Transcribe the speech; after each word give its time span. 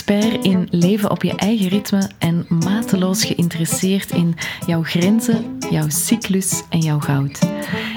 Expert 0.00 0.44
in 0.44 0.68
leven 0.70 1.10
op 1.10 1.22
je 1.22 1.34
eigen 1.36 1.68
ritme 1.68 2.10
en 2.18 2.46
mateloos 2.48 3.24
geïnteresseerd 3.24 4.10
in 4.10 4.34
jouw 4.66 4.82
grenzen, 4.82 5.58
jouw 5.70 5.88
cyclus 5.88 6.62
en 6.68 6.78
jouw 6.78 6.98
goud. 6.98 7.38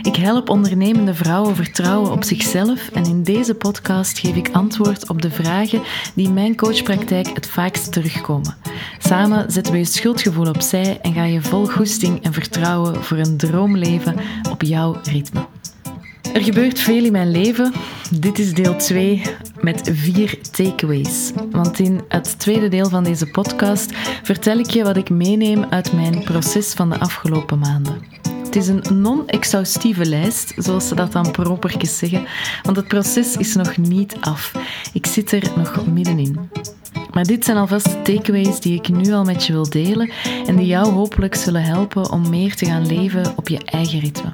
Ik 0.01 0.15
help 0.15 0.49
ondernemende 0.49 1.13
vrouwen 1.13 1.55
vertrouwen 1.55 2.11
op 2.11 2.23
zichzelf 2.23 2.89
en 2.89 3.05
in 3.05 3.23
deze 3.23 3.55
podcast 3.55 4.19
geef 4.19 4.35
ik 4.35 4.49
antwoord 4.51 5.09
op 5.09 5.21
de 5.21 5.31
vragen 5.31 5.81
die 6.15 6.27
in 6.27 6.33
mijn 6.33 6.55
coachpraktijk 6.55 7.27
het 7.33 7.47
vaakst 7.47 7.91
terugkomen. 7.91 8.55
Samen 8.97 9.51
zetten 9.51 9.73
we 9.73 9.79
je 9.79 9.85
schuldgevoel 9.85 10.47
opzij 10.47 10.99
en 11.01 11.13
ga 11.13 11.23
je 11.23 11.41
vol 11.41 11.67
goesting 11.67 12.23
en 12.23 12.33
vertrouwen 12.33 13.03
voor 13.03 13.17
een 13.17 13.37
droomleven 13.37 14.15
op 14.51 14.61
jouw 14.61 14.97
ritme. 15.03 15.45
Er 16.33 16.43
gebeurt 16.43 16.79
veel 16.79 17.03
in 17.03 17.11
mijn 17.11 17.31
leven. 17.31 17.73
Dit 18.11 18.39
is 18.39 18.53
deel 18.53 18.75
2 18.75 19.21
met 19.63 19.89
vier 19.93 20.37
takeaways. 20.51 21.31
Want 21.51 21.79
in 21.79 22.01
het 22.07 22.39
tweede 22.39 22.67
deel 22.67 22.89
van 22.89 23.03
deze 23.03 23.25
podcast 23.25 23.91
vertel 24.23 24.57
ik 24.57 24.69
je 24.69 24.83
wat 24.83 24.97
ik 24.97 25.09
meeneem 25.09 25.63
uit 25.63 25.93
mijn 25.93 26.23
proces 26.23 26.73
van 26.73 26.89
de 26.89 26.99
afgelopen 26.99 27.59
maanden. 27.59 28.01
Het 28.43 28.55
is 28.55 28.67
een 28.67 29.01
non-exhaustieve 29.01 30.05
lijst, 30.05 30.53
zoals 30.57 30.87
ze 30.87 30.95
dat 30.95 31.11
dan 31.11 31.31
propertjes 31.31 31.97
zeggen, 31.97 32.25
want 32.63 32.77
het 32.77 32.87
proces 32.87 33.37
is 33.37 33.55
nog 33.55 33.77
niet 33.77 34.15
af. 34.19 34.51
Ik 34.93 35.05
zit 35.05 35.31
er 35.31 35.51
nog 35.55 35.87
middenin. 35.87 36.49
Maar 37.11 37.23
dit 37.23 37.45
zijn 37.45 37.57
alvast 37.57 38.05
takeaways 38.05 38.59
die 38.59 38.77
ik 38.77 38.89
nu 38.89 39.11
al 39.11 39.23
met 39.23 39.45
je 39.45 39.53
wil 39.53 39.69
delen 39.69 40.09
en 40.47 40.55
die 40.55 40.65
jou 40.65 40.91
hopelijk 40.91 41.35
zullen 41.35 41.63
helpen 41.63 42.11
om 42.11 42.29
meer 42.29 42.55
te 42.55 42.65
gaan 42.65 42.85
leven 42.85 43.33
op 43.35 43.47
je 43.47 43.59
eigen 43.65 43.99
ritme. 43.99 44.33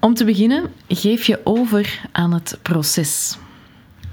Om 0.00 0.14
te 0.14 0.24
beginnen, 0.24 0.70
geef 0.88 1.26
je 1.26 1.40
over 1.44 2.00
aan 2.12 2.32
het 2.32 2.58
proces. 2.62 3.38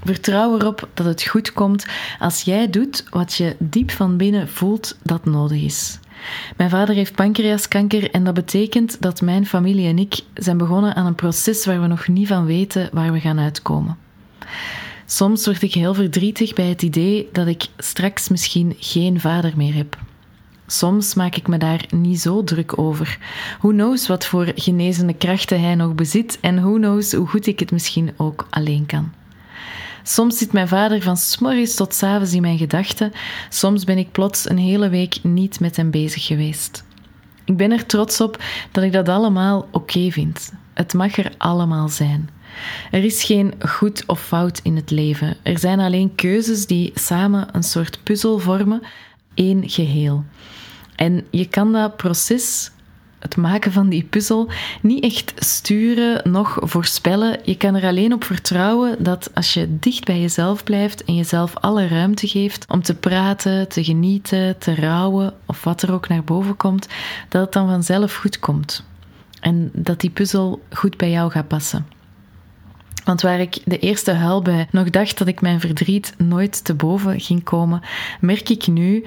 Vertrouw 0.04 0.58
erop 0.58 0.88
dat 0.94 1.06
het 1.06 1.22
goed 1.22 1.52
komt 1.52 1.86
als 2.18 2.42
jij 2.42 2.70
doet 2.70 3.04
wat 3.10 3.34
je 3.34 3.56
diep 3.58 3.90
van 3.90 4.16
binnen 4.16 4.48
voelt 4.48 4.96
dat 5.02 5.24
nodig 5.24 5.62
is. 5.62 5.98
Mijn 6.56 6.70
vader 6.70 6.94
heeft 6.94 7.14
pancreaskanker 7.14 8.10
en 8.10 8.24
dat 8.24 8.34
betekent 8.34 9.02
dat 9.02 9.20
mijn 9.20 9.46
familie 9.46 9.86
en 9.86 9.98
ik 9.98 10.20
zijn 10.34 10.58
begonnen 10.58 10.94
aan 10.94 11.06
een 11.06 11.14
proces 11.14 11.66
waar 11.66 11.80
we 11.80 11.86
nog 11.86 12.08
niet 12.08 12.28
van 12.28 12.44
weten 12.44 12.88
waar 12.92 13.12
we 13.12 13.20
gaan 13.20 13.38
uitkomen. 13.38 13.96
Soms 15.06 15.44
word 15.44 15.62
ik 15.62 15.74
heel 15.74 15.94
verdrietig 15.94 16.54
bij 16.54 16.68
het 16.68 16.82
idee 16.82 17.28
dat 17.32 17.46
ik 17.46 17.66
straks 17.78 18.28
misschien 18.28 18.76
geen 18.78 19.20
vader 19.20 19.52
meer 19.56 19.74
heb. 19.74 19.98
Soms 20.70 21.14
maak 21.14 21.34
ik 21.34 21.48
me 21.48 21.58
daar 21.58 21.84
niet 21.94 22.20
zo 22.20 22.44
druk 22.44 22.78
over. 22.78 23.18
Who 23.58 23.68
knows 23.68 24.06
wat 24.06 24.26
voor 24.26 24.52
genezende 24.54 25.14
krachten 25.14 25.60
hij 25.60 25.74
nog 25.74 25.94
bezit 25.94 26.38
en 26.40 26.60
who 26.60 26.74
knows 26.74 27.12
hoe 27.12 27.26
goed 27.26 27.46
ik 27.46 27.58
het 27.58 27.70
misschien 27.70 28.12
ook 28.16 28.46
alleen 28.50 28.86
kan. 28.86 29.12
Soms 30.02 30.38
zit 30.38 30.52
mijn 30.52 30.68
vader 30.68 31.02
van 31.02 31.16
s'morgens 31.16 31.74
tot 31.74 31.94
s 31.94 32.02
avonds 32.02 32.32
in 32.32 32.42
mijn 32.42 32.58
gedachten. 32.58 33.12
Soms 33.48 33.84
ben 33.84 33.98
ik 33.98 34.12
plots 34.12 34.48
een 34.48 34.58
hele 34.58 34.88
week 34.88 35.18
niet 35.22 35.60
met 35.60 35.76
hem 35.76 35.90
bezig 35.90 36.26
geweest. 36.26 36.84
Ik 37.44 37.56
ben 37.56 37.72
er 37.72 37.86
trots 37.86 38.20
op 38.20 38.42
dat 38.72 38.84
ik 38.84 38.92
dat 38.92 39.08
allemaal 39.08 39.68
oké 39.70 40.10
vind. 40.10 40.52
Het 40.74 40.94
mag 40.94 41.16
er 41.16 41.32
allemaal 41.38 41.88
zijn. 41.88 42.30
Er 42.90 43.04
is 43.04 43.24
geen 43.24 43.54
goed 43.68 44.04
of 44.06 44.22
fout 44.22 44.60
in 44.62 44.76
het 44.76 44.90
leven. 44.90 45.36
Er 45.42 45.58
zijn 45.58 45.80
alleen 45.80 46.14
keuzes 46.14 46.66
die 46.66 46.92
samen 46.94 47.48
een 47.52 47.62
soort 47.62 48.00
puzzel 48.02 48.38
vormen, 48.38 48.82
één 49.38 49.68
geheel. 49.68 50.24
En 50.94 51.26
je 51.30 51.46
kan 51.46 51.72
dat 51.72 51.96
proces, 51.96 52.70
het 53.18 53.36
maken 53.36 53.72
van 53.72 53.88
die 53.88 54.04
puzzel, 54.04 54.50
niet 54.82 55.04
echt 55.04 55.32
sturen, 55.36 56.30
nog 56.30 56.58
voorspellen. 56.60 57.38
Je 57.44 57.56
kan 57.56 57.74
er 57.74 57.84
alleen 57.84 58.12
op 58.12 58.24
vertrouwen 58.24 59.02
dat 59.02 59.30
als 59.34 59.54
je 59.54 59.78
dicht 59.78 60.04
bij 60.04 60.20
jezelf 60.20 60.64
blijft 60.64 61.04
en 61.04 61.14
jezelf 61.14 61.56
alle 61.56 61.86
ruimte 61.88 62.28
geeft 62.28 62.64
om 62.68 62.82
te 62.82 62.94
praten, 62.94 63.68
te 63.68 63.84
genieten, 63.84 64.58
te 64.58 64.74
rouwen 64.74 65.34
of 65.46 65.64
wat 65.64 65.82
er 65.82 65.92
ook 65.92 66.08
naar 66.08 66.24
boven 66.24 66.56
komt, 66.56 66.88
dat 67.28 67.42
het 67.42 67.52
dan 67.52 67.68
vanzelf 67.68 68.14
goed 68.14 68.38
komt. 68.38 68.84
En 69.40 69.70
dat 69.72 70.00
die 70.00 70.10
puzzel 70.10 70.62
goed 70.70 70.96
bij 70.96 71.10
jou 71.10 71.30
gaat 71.30 71.48
passen. 71.48 71.97
Want 73.08 73.20
waar 73.20 73.40
ik 73.40 73.58
de 73.64 73.78
eerste 73.78 74.12
huil 74.12 74.42
bij 74.42 74.68
nog 74.70 74.90
dacht 74.90 75.18
dat 75.18 75.28
ik 75.28 75.40
mijn 75.40 75.60
verdriet 75.60 76.14
nooit 76.18 76.64
te 76.64 76.74
boven 76.74 77.20
ging 77.20 77.44
komen, 77.44 77.80
merk 78.20 78.48
ik 78.48 78.66
nu 78.66 79.04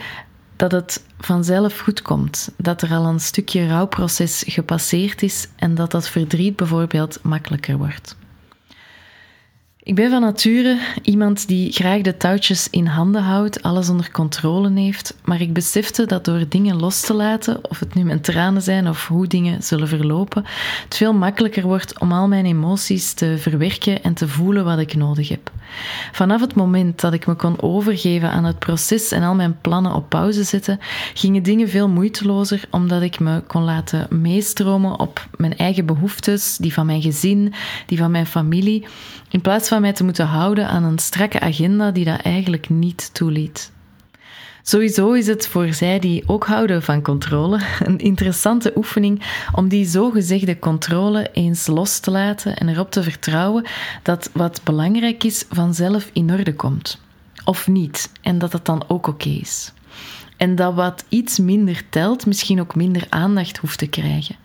dat 0.55 0.71
het 0.71 1.05
vanzelf 1.19 1.79
goed 1.79 2.01
komt. 2.01 2.51
Dat 2.57 2.81
er 2.81 2.91
al 2.91 3.05
een 3.05 3.19
stukje 3.19 3.67
rouwproces 3.67 4.43
gepasseerd 4.47 5.21
is 5.21 5.47
en 5.55 5.75
dat 5.75 5.91
dat 5.91 6.09
verdriet 6.09 6.55
bijvoorbeeld 6.55 7.19
makkelijker 7.23 7.77
wordt. 7.77 8.15
Ik 9.83 9.95
ben 9.95 10.09
van 10.09 10.21
nature 10.21 10.79
iemand 11.01 11.47
die 11.47 11.71
graag 11.71 12.01
de 12.01 12.17
touwtjes 12.17 12.67
in 12.69 12.85
handen 12.85 13.21
houdt, 13.23 13.63
alles 13.63 13.89
onder 13.89 14.11
controle 14.11 14.79
heeft, 14.79 15.15
maar 15.23 15.41
ik 15.41 15.53
besefte 15.53 16.05
dat 16.05 16.25
door 16.25 16.45
dingen 16.49 16.79
los 16.79 17.01
te 17.01 17.13
laten, 17.13 17.69
of 17.69 17.79
het 17.79 17.93
nu 17.93 18.03
mijn 18.03 18.21
tranen 18.21 18.61
zijn 18.61 18.89
of 18.89 19.07
hoe 19.07 19.27
dingen 19.27 19.63
zullen 19.63 19.87
verlopen, 19.87 20.45
het 20.83 20.97
veel 20.97 21.13
makkelijker 21.13 21.63
wordt 21.63 21.99
om 21.99 22.11
al 22.11 22.27
mijn 22.27 22.45
emoties 22.45 23.13
te 23.13 23.35
verwerken 23.37 24.03
en 24.03 24.13
te 24.13 24.27
voelen 24.27 24.65
wat 24.65 24.79
ik 24.79 24.95
nodig 24.95 25.29
heb. 25.29 25.51
Vanaf 26.11 26.41
het 26.41 26.55
moment 26.55 27.01
dat 27.01 27.13
ik 27.13 27.27
me 27.27 27.35
kon 27.35 27.61
overgeven 27.61 28.31
aan 28.31 28.43
het 28.43 28.59
proces 28.59 29.11
en 29.11 29.23
al 29.23 29.35
mijn 29.35 29.57
plannen 29.61 29.93
op 29.93 30.09
pauze 30.09 30.43
zetten, 30.43 30.79
gingen 31.13 31.43
dingen 31.43 31.69
veel 31.69 31.89
moeitelozer 31.89 32.63
omdat 32.69 33.01
ik 33.01 33.19
me 33.19 33.43
kon 33.47 33.63
laten 33.63 34.07
meestromen 34.09 34.99
op 34.99 35.27
mijn 35.37 35.57
eigen 35.57 35.85
behoeftes, 35.85 36.57
die 36.57 36.73
van 36.73 36.85
mijn 36.85 37.01
gezin, 37.01 37.53
die 37.85 37.97
van 37.97 38.11
mijn 38.11 38.27
familie, 38.27 38.85
in 39.29 39.41
plaats 39.41 39.69
van 39.71 39.81
mij 39.81 39.93
te 39.93 40.03
moeten 40.03 40.25
houden 40.25 40.67
aan 40.67 40.83
een 40.83 40.99
strakke 40.99 41.39
agenda 41.39 41.91
die 41.91 42.05
dat 42.05 42.21
eigenlijk 42.21 42.69
niet 42.69 43.13
toeliet. 43.13 43.71
Sowieso 44.61 45.11
is 45.11 45.27
het 45.27 45.47
voor 45.47 45.73
zij 45.73 45.99
die 45.99 46.23
ook 46.25 46.45
houden 46.45 46.83
van 46.83 47.01
controle 47.01 47.59
een 47.79 47.97
interessante 47.99 48.71
oefening 48.75 49.21
om 49.55 49.67
die 49.67 49.85
zogezegde 49.85 50.59
controle 50.59 51.29
eens 51.33 51.67
los 51.67 51.99
te 51.99 52.11
laten 52.11 52.57
en 52.57 52.69
erop 52.69 52.91
te 52.91 53.03
vertrouwen 53.03 53.65
dat 54.03 54.29
wat 54.33 54.61
belangrijk 54.63 55.23
is 55.23 55.45
vanzelf 55.49 56.09
in 56.13 56.31
orde 56.31 56.55
komt. 56.55 57.01
Of 57.45 57.67
niet, 57.67 58.11
en 58.21 58.39
dat 58.39 58.53
het 58.53 58.65
dan 58.65 58.83
ook 58.87 59.07
oké 59.07 59.29
is. 59.29 59.73
En 60.37 60.55
dat 60.55 60.73
wat 60.73 61.05
iets 61.09 61.39
minder 61.39 61.89
telt, 61.89 62.25
misschien 62.25 62.59
ook 62.59 62.75
minder 62.75 63.05
aandacht 63.09 63.57
hoeft 63.57 63.77
te 63.77 63.87
krijgen. 63.87 64.35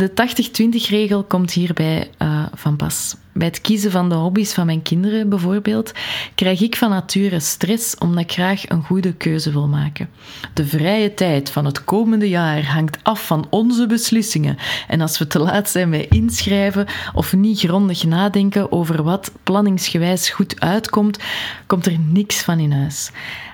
De 0.00 0.10
80-20-regel 0.10 1.24
komt 1.24 1.52
hierbij 1.52 2.10
uh, 2.18 2.46
van 2.54 2.76
pas. 2.76 3.16
Bij 3.32 3.46
het 3.46 3.60
kiezen 3.60 3.90
van 3.90 4.08
de 4.08 4.14
hobby's 4.14 4.52
van 4.52 4.66
mijn 4.66 4.82
kinderen 4.82 5.28
bijvoorbeeld, 5.28 5.92
krijg 6.34 6.60
ik 6.60 6.76
van 6.76 6.90
nature 6.90 7.40
stress 7.40 7.98
omdat 7.98 8.22
ik 8.22 8.32
graag 8.32 8.68
een 8.68 8.82
goede 8.82 9.12
keuze 9.12 9.52
wil 9.52 9.68
maken. 9.68 10.08
De 10.54 10.66
vrije 10.66 11.14
tijd 11.14 11.50
van 11.50 11.64
het 11.64 11.84
komende 11.84 12.28
jaar 12.28 12.66
hangt 12.66 12.98
af 13.02 13.26
van 13.26 13.46
onze 13.50 13.86
beslissingen. 13.86 14.56
En 14.88 15.00
als 15.00 15.18
we 15.18 15.26
te 15.26 15.38
laat 15.38 15.70
zijn 15.70 15.90
bij 15.90 16.06
inschrijven 16.08 16.86
of 17.14 17.34
niet 17.34 17.58
grondig 17.58 18.04
nadenken 18.04 18.72
over 18.72 19.02
wat 19.02 19.32
planningsgewijs 19.42 20.30
goed 20.30 20.60
uitkomt, 20.60 21.18
komt 21.66 21.86
er 21.86 21.98
niks 21.98 22.42
van 22.42 22.58
in 22.58 22.72
huis. 22.72 23.10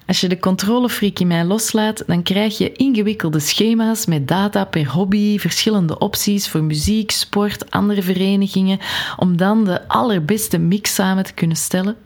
Als 0.07 0.21
je 0.21 0.29
de 0.29 0.39
controlefreak 0.39 1.19
in 1.19 1.27
mij 1.27 1.45
loslaat, 1.45 2.03
dan 2.07 2.23
krijg 2.23 2.59
je 2.59 2.73
ingewikkelde 2.73 3.39
schema's 3.39 4.07
met 4.07 4.29
data 4.29 4.65
per 4.65 4.91
hobby, 4.91 5.39
verschillende 5.39 5.99
opties 5.99 6.36
voor 6.45 6.63
muziek, 6.63 7.11
sport, 7.11 7.71
andere 7.71 8.03
verenigingen, 8.03 8.79
om 9.17 9.37
dan 9.37 9.65
de 9.65 9.89
allerbeste 9.89 10.59
mix 10.59 10.95
samen 10.95 11.25
te 11.25 11.33
kunnen 11.33 11.57
stellen. 11.57 11.97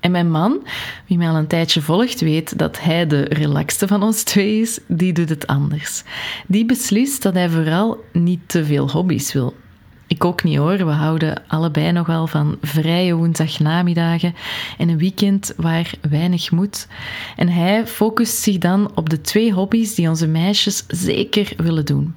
En 0.00 0.10
mijn 0.10 0.30
man, 0.30 0.66
wie 1.06 1.18
mij 1.18 1.28
al 1.28 1.36
een 1.36 1.46
tijdje 1.46 1.80
volgt, 1.80 2.20
weet 2.20 2.58
dat 2.58 2.80
hij 2.80 3.06
de 3.06 3.22
relaxste 3.22 3.86
van 3.86 4.02
ons 4.02 4.22
twee 4.22 4.60
is, 4.60 4.78
die 4.86 5.12
doet 5.12 5.28
het 5.28 5.46
anders. 5.46 6.02
Die 6.46 6.64
beslist 6.64 7.22
dat 7.22 7.34
hij 7.34 7.50
vooral 7.50 8.04
niet 8.12 8.40
te 8.46 8.64
veel 8.64 8.90
hobby's 8.90 9.32
wil. 9.32 9.54
Ik 10.06 10.24
ook 10.24 10.42
niet 10.42 10.56
hoor. 10.56 10.76
We 10.76 10.92
houden 10.92 11.42
allebei 11.46 11.92
nogal 11.92 12.26
van 12.26 12.58
vrije 12.60 13.14
woensdagnamiddagen 13.14 14.34
en 14.78 14.88
een 14.88 14.98
weekend 14.98 15.52
waar 15.56 15.92
weinig 16.08 16.50
moet. 16.50 16.86
En 17.36 17.48
hij 17.48 17.86
focust 17.86 18.42
zich 18.42 18.58
dan 18.58 18.90
op 18.94 19.10
de 19.10 19.20
twee 19.20 19.52
hobby's 19.52 19.94
die 19.94 20.08
onze 20.08 20.26
meisjes 20.26 20.84
zeker 20.88 21.52
willen 21.56 21.84
doen. 21.84 22.14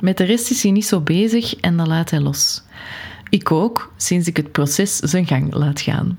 Met 0.00 0.16
de 0.16 0.24
rest 0.24 0.50
is 0.50 0.62
hij 0.62 0.72
niet 0.72 0.86
zo 0.86 1.00
bezig 1.00 1.56
en 1.56 1.76
dan 1.76 1.88
laat 1.88 2.10
hij 2.10 2.20
los. 2.20 2.62
Ik 3.28 3.50
ook, 3.50 3.92
sinds 3.96 4.28
ik 4.28 4.36
het 4.36 4.52
proces 4.52 4.96
zijn 4.96 5.26
gang 5.26 5.54
laat 5.54 5.80
gaan. 5.80 6.18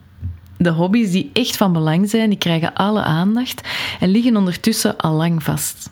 De 0.58 0.70
hobby's 0.70 1.12
die 1.12 1.30
echt 1.34 1.58
van 1.58 1.74
belang 1.74 2.10
zijn, 2.10 2.30
die 2.30 2.38
krijgen 2.38 2.74
alle 2.74 3.02
aandacht 3.02 3.68
en 4.00 4.10
liggen 4.10 4.38
ondertussen 4.38 4.98
al 4.98 5.14
lang 5.14 5.44
vast. 5.44 5.90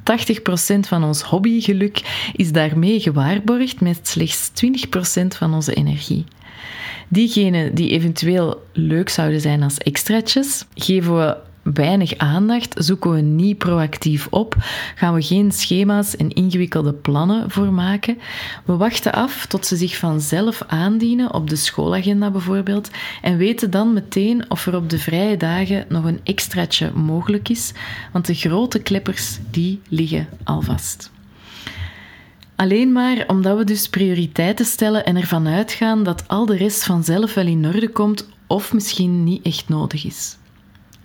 80% 0.00 0.78
van 0.80 1.04
ons 1.04 1.22
hobbygeluk 1.22 2.30
is 2.36 2.52
daarmee 2.52 3.00
gewaarborgd 3.00 3.80
met 3.80 4.08
slechts 4.08 4.50
20% 5.20 5.26
van 5.26 5.54
onze 5.54 5.74
energie. 5.74 6.24
Diegenen 7.08 7.74
die 7.74 7.90
eventueel 7.90 8.66
leuk 8.72 9.08
zouden 9.08 9.40
zijn 9.40 9.62
als 9.62 9.78
extraatjes, 9.78 10.64
geven 10.74 11.16
we 11.16 11.36
weinig 11.62 12.16
aandacht, 12.16 12.74
zoeken 12.78 13.10
we 13.10 13.20
niet 13.20 13.58
proactief 13.58 14.26
op, 14.30 14.54
gaan 14.94 15.14
we 15.14 15.22
geen 15.22 15.52
schema's 15.52 16.16
en 16.16 16.30
ingewikkelde 16.30 16.92
plannen 16.92 17.50
voor 17.50 17.72
maken. 17.72 18.18
We 18.64 18.76
wachten 18.76 19.12
af 19.12 19.46
tot 19.46 19.66
ze 19.66 19.76
zich 19.76 19.96
vanzelf 19.96 20.62
aandienen, 20.66 21.34
op 21.34 21.48
de 21.48 21.56
schoolagenda 21.56 22.30
bijvoorbeeld, 22.30 22.90
en 23.22 23.36
weten 23.36 23.70
dan 23.70 23.92
meteen 23.92 24.50
of 24.50 24.66
er 24.66 24.76
op 24.76 24.90
de 24.90 24.98
vrije 24.98 25.36
dagen 25.36 25.84
nog 25.88 26.04
een 26.04 26.20
extraatje 26.24 26.92
mogelijk 26.94 27.48
is, 27.48 27.72
want 28.12 28.26
de 28.26 28.34
grote 28.34 28.78
kleppers 28.78 29.38
die 29.50 29.80
liggen 29.88 30.28
al 30.44 30.62
vast. 30.62 31.10
Alleen 32.56 32.92
maar 32.92 33.24
omdat 33.26 33.56
we 33.58 33.64
dus 33.64 33.88
prioriteiten 33.88 34.64
stellen 34.64 35.04
en 35.04 35.16
ervan 35.16 35.46
uitgaan 35.46 36.02
dat 36.02 36.28
al 36.28 36.46
de 36.46 36.56
rest 36.56 36.84
vanzelf 36.84 37.34
wel 37.34 37.46
in 37.46 37.66
orde 37.66 37.88
komt 37.88 38.28
of 38.46 38.72
misschien 38.72 39.24
niet 39.24 39.44
echt 39.46 39.68
nodig 39.68 40.04
is. 40.04 40.36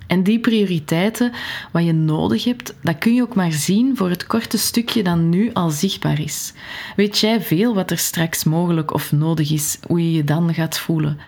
En 0.07 0.23
die 0.23 0.39
prioriteiten, 0.39 1.31
wat 1.71 1.85
je 1.85 1.93
nodig 1.93 2.43
hebt, 2.43 2.75
dat 2.81 2.97
kun 2.97 3.13
je 3.13 3.21
ook 3.21 3.35
maar 3.35 3.51
zien 3.51 3.97
voor 3.97 4.09
het 4.09 4.27
korte 4.27 4.57
stukje 4.57 5.03
dat 5.03 5.17
nu 5.17 5.49
al 5.53 5.69
zichtbaar 5.69 6.19
is. 6.19 6.53
Weet 6.95 7.17
jij 7.17 7.41
veel 7.41 7.73
wat 7.73 7.91
er 7.91 7.97
straks 7.97 8.43
mogelijk 8.43 8.93
of 8.93 9.11
nodig 9.11 9.51
is, 9.51 9.77
hoe 9.87 10.03
je 10.03 10.11
je 10.11 10.23
dan 10.23 10.53
gaat 10.53 10.77
voelen? 10.77 11.19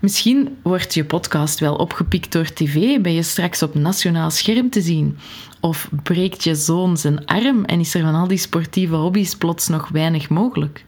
Misschien 0.00 0.56
wordt 0.62 0.94
je 0.94 1.04
podcast 1.04 1.58
wel 1.58 1.74
opgepikt 1.74 2.32
door 2.32 2.52
tv, 2.52 3.00
ben 3.00 3.12
je 3.12 3.22
straks 3.22 3.62
op 3.62 3.74
nationaal 3.74 4.30
scherm 4.30 4.70
te 4.70 4.80
zien. 4.80 5.18
Of 5.60 5.88
breekt 6.02 6.44
je 6.44 6.54
zoon 6.54 6.96
zijn 6.96 7.26
arm 7.26 7.64
en 7.64 7.80
is 7.80 7.94
er 7.94 8.00
van 8.02 8.14
al 8.14 8.28
die 8.28 8.38
sportieve 8.38 8.94
hobby's 8.94 9.36
plots 9.36 9.68
nog 9.68 9.88
weinig 9.88 10.28
mogelijk. 10.28 10.84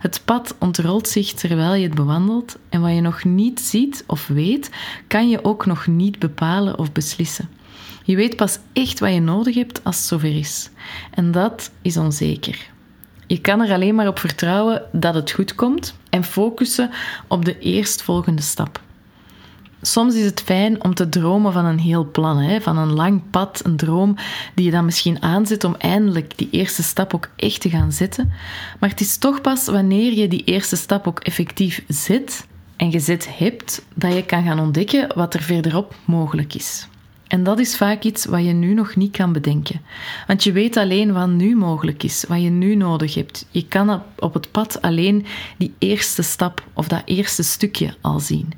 Het 0.00 0.22
pad 0.24 0.54
ontrolt 0.58 1.08
zich 1.08 1.32
terwijl 1.32 1.74
je 1.74 1.86
het 1.86 1.94
bewandelt 1.94 2.58
en 2.68 2.80
wat 2.80 2.94
je 2.94 3.00
nog 3.00 3.24
niet 3.24 3.60
ziet 3.60 4.04
of 4.06 4.26
weet, 4.26 4.70
kan 5.06 5.28
je 5.28 5.44
ook 5.44 5.66
nog 5.66 5.86
niet 5.86 6.18
bepalen 6.18 6.78
of 6.78 6.92
beslissen. 6.92 7.48
Je 8.04 8.16
weet 8.16 8.36
pas 8.36 8.58
echt 8.72 8.98
wat 8.98 9.12
je 9.12 9.20
nodig 9.20 9.54
hebt 9.54 9.84
als 9.84 9.96
het 9.96 10.06
zover 10.06 10.36
is. 10.36 10.70
En 11.10 11.30
dat 11.30 11.70
is 11.82 11.96
onzeker. 11.96 12.70
Je 13.30 13.40
kan 13.40 13.60
er 13.60 13.72
alleen 13.72 13.94
maar 13.94 14.08
op 14.08 14.18
vertrouwen 14.18 14.82
dat 14.92 15.14
het 15.14 15.30
goed 15.30 15.54
komt 15.54 15.94
en 16.08 16.24
focussen 16.24 16.90
op 17.28 17.44
de 17.44 17.58
eerstvolgende 17.58 18.42
stap. 18.42 18.80
Soms 19.82 20.14
is 20.14 20.24
het 20.24 20.40
fijn 20.40 20.84
om 20.84 20.94
te 20.94 21.08
dromen 21.08 21.52
van 21.52 21.64
een 21.64 21.78
heel 21.78 22.10
plan, 22.10 22.38
hè? 22.38 22.60
van 22.60 22.78
een 22.78 22.92
lang 22.92 23.22
pad, 23.30 23.60
een 23.64 23.76
droom 23.76 24.16
die 24.54 24.64
je 24.64 24.70
dan 24.70 24.84
misschien 24.84 25.22
aanzet 25.22 25.64
om 25.64 25.74
eindelijk 25.78 26.38
die 26.38 26.48
eerste 26.50 26.82
stap 26.82 27.14
ook 27.14 27.28
echt 27.36 27.60
te 27.60 27.70
gaan 27.70 27.92
zetten. 27.92 28.32
Maar 28.80 28.90
het 28.90 29.00
is 29.00 29.18
toch 29.18 29.40
pas 29.40 29.66
wanneer 29.66 30.12
je 30.12 30.28
die 30.28 30.44
eerste 30.44 30.76
stap 30.76 31.06
ook 31.06 31.18
effectief 31.18 31.84
zet 31.88 32.46
en 32.76 32.90
gezet 32.90 33.36
hebt, 33.38 33.84
dat 33.94 34.14
je 34.14 34.24
kan 34.24 34.44
gaan 34.44 34.60
ontdekken 34.60 35.16
wat 35.16 35.34
er 35.34 35.42
verderop 35.42 35.94
mogelijk 36.04 36.54
is. 36.54 36.88
En 37.30 37.42
dat 37.42 37.58
is 37.58 37.76
vaak 37.76 38.02
iets 38.02 38.24
wat 38.24 38.44
je 38.44 38.52
nu 38.52 38.74
nog 38.74 38.96
niet 38.96 39.16
kan 39.16 39.32
bedenken. 39.32 39.80
Want 40.26 40.44
je 40.44 40.52
weet 40.52 40.76
alleen 40.76 41.12
wat 41.12 41.28
nu 41.28 41.56
mogelijk 41.56 42.02
is, 42.02 42.24
wat 42.28 42.42
je 42.42 42.48
nu 42.48 42.74
nodig 42.74 43.14
hebt. 43.14 43.46
Je 43.50 43.66
kan 43.66 44.02
op 44.18 44.34
het 44.34 44.50
pad 44.50 44.82
alleen 44.82 45.26
die 45.58 45.74
eerste 45.78 46.22
stap 46.22 46.64
of 46.72 46.88
dat 46.88 47.02
eerste 47.04 47.42
stukje 47.42 47.94
al 48.00 48.20
zien. 48.20 48.52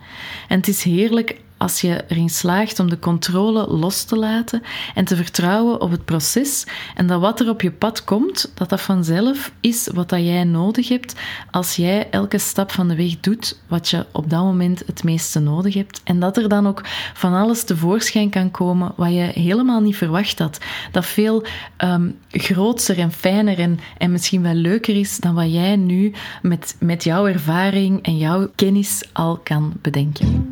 En 0.48 0.56
het 0.56 0.68
is 0.68 0.82
heerlijk 0.82 1.40
als 1.62 1.80
je 1.80 2.04
erin 2.08 2.30
slaagt 2.30 2.78
om 2.80 2.90
de 2.90 2.98
controle 2.98 3.66
los 3.66 4.04
te 4.04 4.16
laten 4.16 4.62
en 4.94 5.04
te 5.04 5.16
vertrouwen 5.16 5.80
op 5.80 5.90
het 5.90 6.04
proces 6.04 6.66
en 6.94 7.06
dat 7.06 7.20
wat 7.20 7.40
er 7.40 7.48
op 7.48 7.60
je 7.60 7.70
pad 7.70 8.04
komt, 8.04 8.52
dat 8.54 8.68
dat 8.68 8.80
vanzelf 8.80 9.52
is 9.60 9.88
wat 9.94 10.08
dat 10.08 10.20
jij 10.20 10.44
nodig 10.44 10.88
hebt 10.88 11.14
als 11.50 11.76
jij 11.76 12.10
elke 12.10 12.38
stap 12.38 12.72
van 12.72 12.88
de 12.88 12.96
weg 12.96 13.20
doet 13.20 13.58
wat 13.68 13.88
je 13.88 14.06
op 14.12 14.30
dat 14.30 14.42
moment 14.42 14.82
het 14.86 15.04
meeste 15.04 15.40
nodig 15.40 15.74
hebt 15.74 16.00
en 16.04 16.20
dat 16.20 16.36
er 16.36 16.48
dan 16.48 16.66
ook 16.66 16.80
van 17.14 17.34
alles 17.34 17.64
tevoorschijn 17.64 18.30
kan 18.30 18.50
komen 18.50 18.92
wat 18.96 19.12
je 19.12 19.30
helemaal 19.34 19.80
niet 19.80 19.96
verwacht 19.96 20.38
had. 20.38 20.58
Dat 20.92 21.06
veel 21.06 21.44
um, 21.78 22.18
grootser 22.30 22.98
en 22.98 23.12
fijner 23.12 23.58
en, 23.58 23.78
en 23.98 24.12
misschien 24.12 24.42
wel 24.42 24.54
leuker 24.54 24.96
is 24.96 25.18
dan 25.18 25.34
wat 25.34 25.52
jij 25.52 25.76
nu 25.76 26.12
met, 26.42 26.76
met 26.78 27.04
jouw 27.04 27.26
ervaring 27.26 28.02
en 28.02 28.16
jouw 28.16 28.50
kennis 28.54 29.02
al 29.12 29.36
kan 29.36 29.72
bedenken. 29.82 30.48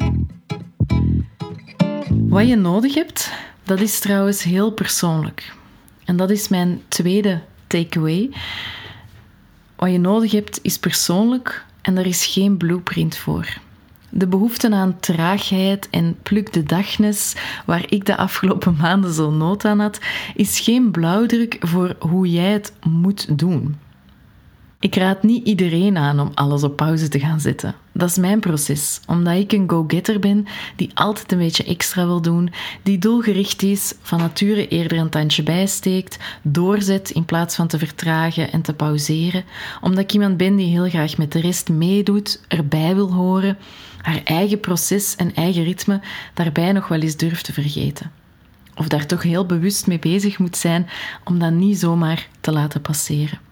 Wat 2.30 2.48
je 2.48 2.56
nodig 2.56 2.94
hebt, 2.94 3.32
dat 3.64 3.80
is 3.80 3.98
trouwens 3.98 4.42
heel 4.42 4.72
persoonlijk. 4.72 5.54
En 6.04 6.16
dat 6.16 6.30
is 6.30 6.48
mijn 6.48 6.82
tweede 6.88 7.40
takeaway. 7.66 8.30
Wat 9.76 9.90
je 9.90 9.98
nodig 9.98 10.32
hebt 10.32 10.58
is 10.62 10.78
persoonlijk 10.78 11.64
en 11.82 11.96
er 11.96 12.06
is 12.06 12.26
geen 12.26 12.56
blueprint 12.56 13.16
voor. 13.16 13.58
De 14.08 14.26
behoefte 14.26 14.70
aan 14.70 15.00
traagheid 15.00 15.90
en 15.90 16.16
pluk 16.22 16.52
de 16.52 16.62
dagnes, 16.62 17.34
waar 17.66 17.84
ik 17.88 18.06
de 18.06 18.16
afgelopen 18.16 18.76
maanden 18.80 19.12
zo 19.12 19.30
nood 19.30 19.64
aan 19.64 19.80
had, 19.80 19.98
is 20.34 20.60
geen 20.60 20.90
blauwdruk 20.90 21.56
voor 21.60 21.96
hoe 21.98 22.30
jij 22.30 22.52
het 22.52 22.72
moet 22.82 23.38
doen. 23.38 23.76
Ik 24.80 24.94
raad 24.94 25.22
niet 25.22 25.46
iedereen 25.46 25.96
aan 25.96 26.20
om 26.20 26.30
alles 26.34 26.62
op 26.62 26.76
pauze 26.76 27.08
te 27.08 27.18
gaan 27.18 27.40
zetten. 27.40 27.74
Dat 28.00 28.08
is 28.08 28.16
mijn 28.16 28.40
proces, 28.40 29.00
omdat 29.06 29.36
ik 29.36 29.52
een 29.52 29.70
go-getter 29.70 30.18
ben 30.18 30.46
die 30.76 30.90
altijd 30.94 31.32
een 31.32 31.38
beetje 31.38 31.64
extra 31.64 32.06
wil 32.06 32.20
doen, 32.20 32.52
die 32.82 32.98
doelgericht 32.98 33.62
is, 33.62 33.94
van 34.02 34.18
nature 34.18 34.68
eerder 34.68 34.98
een 34.98 35.08
tandje 35.08 35.42
bijsteekt, 35.42 36.18
doorzet 36.42 37.10
in 37.10 37.24
plaats 37.24 37.54
van 37.54 37.66
te 37.66 37.78
vertragen 37.78 38.52
en 38.52 38.62
te 38.62 38.72
pauzeren, 38.72 39.44
omdat 39.80 40.04
ik 40.04 40.12
iemand 40.12 40.36
ben 40.36 40.56
die 40.56 40.66
heel 40.66 40.88
graag 40.88 41.16
met 41.16 41.32
de 41.32 41.40
rest 41.40 41.68
meedoet, 41.68 42.40
erbij 42.48 42.94
wil 42.94 43.12
horen, 43.12 43.58
haar 44.02 44.20
eigen 44.24 44.60
proces 44.60 45.16
en 45.16 45.34
eigen 45.34 45.64
ritme 45.64 46.00
daarbij 46.34 46.72
nog 46.72 46.88
wel 46.88 47.00
eens 47.00 47.16
durft 47.16 47.44
te 47.44 47.52
vergeten. 47.52 48.10
Of 48.74 48.88
daar 48.88 49.06
toch 49.06 49.22
heel 49.22 49.46
bewust 49.46 49.86
mee 49.86 49.98
bezig 49.98 50.38
moet 50.38 50.56
zijn 50.56 50.88
om 51.24 51.38
dat 51.38 51.52
niet 51.52 51.78
zomaar 51.78 52.28
te 52.40 52.52
laten 52.52 52.80
passeren. 52.80 53.49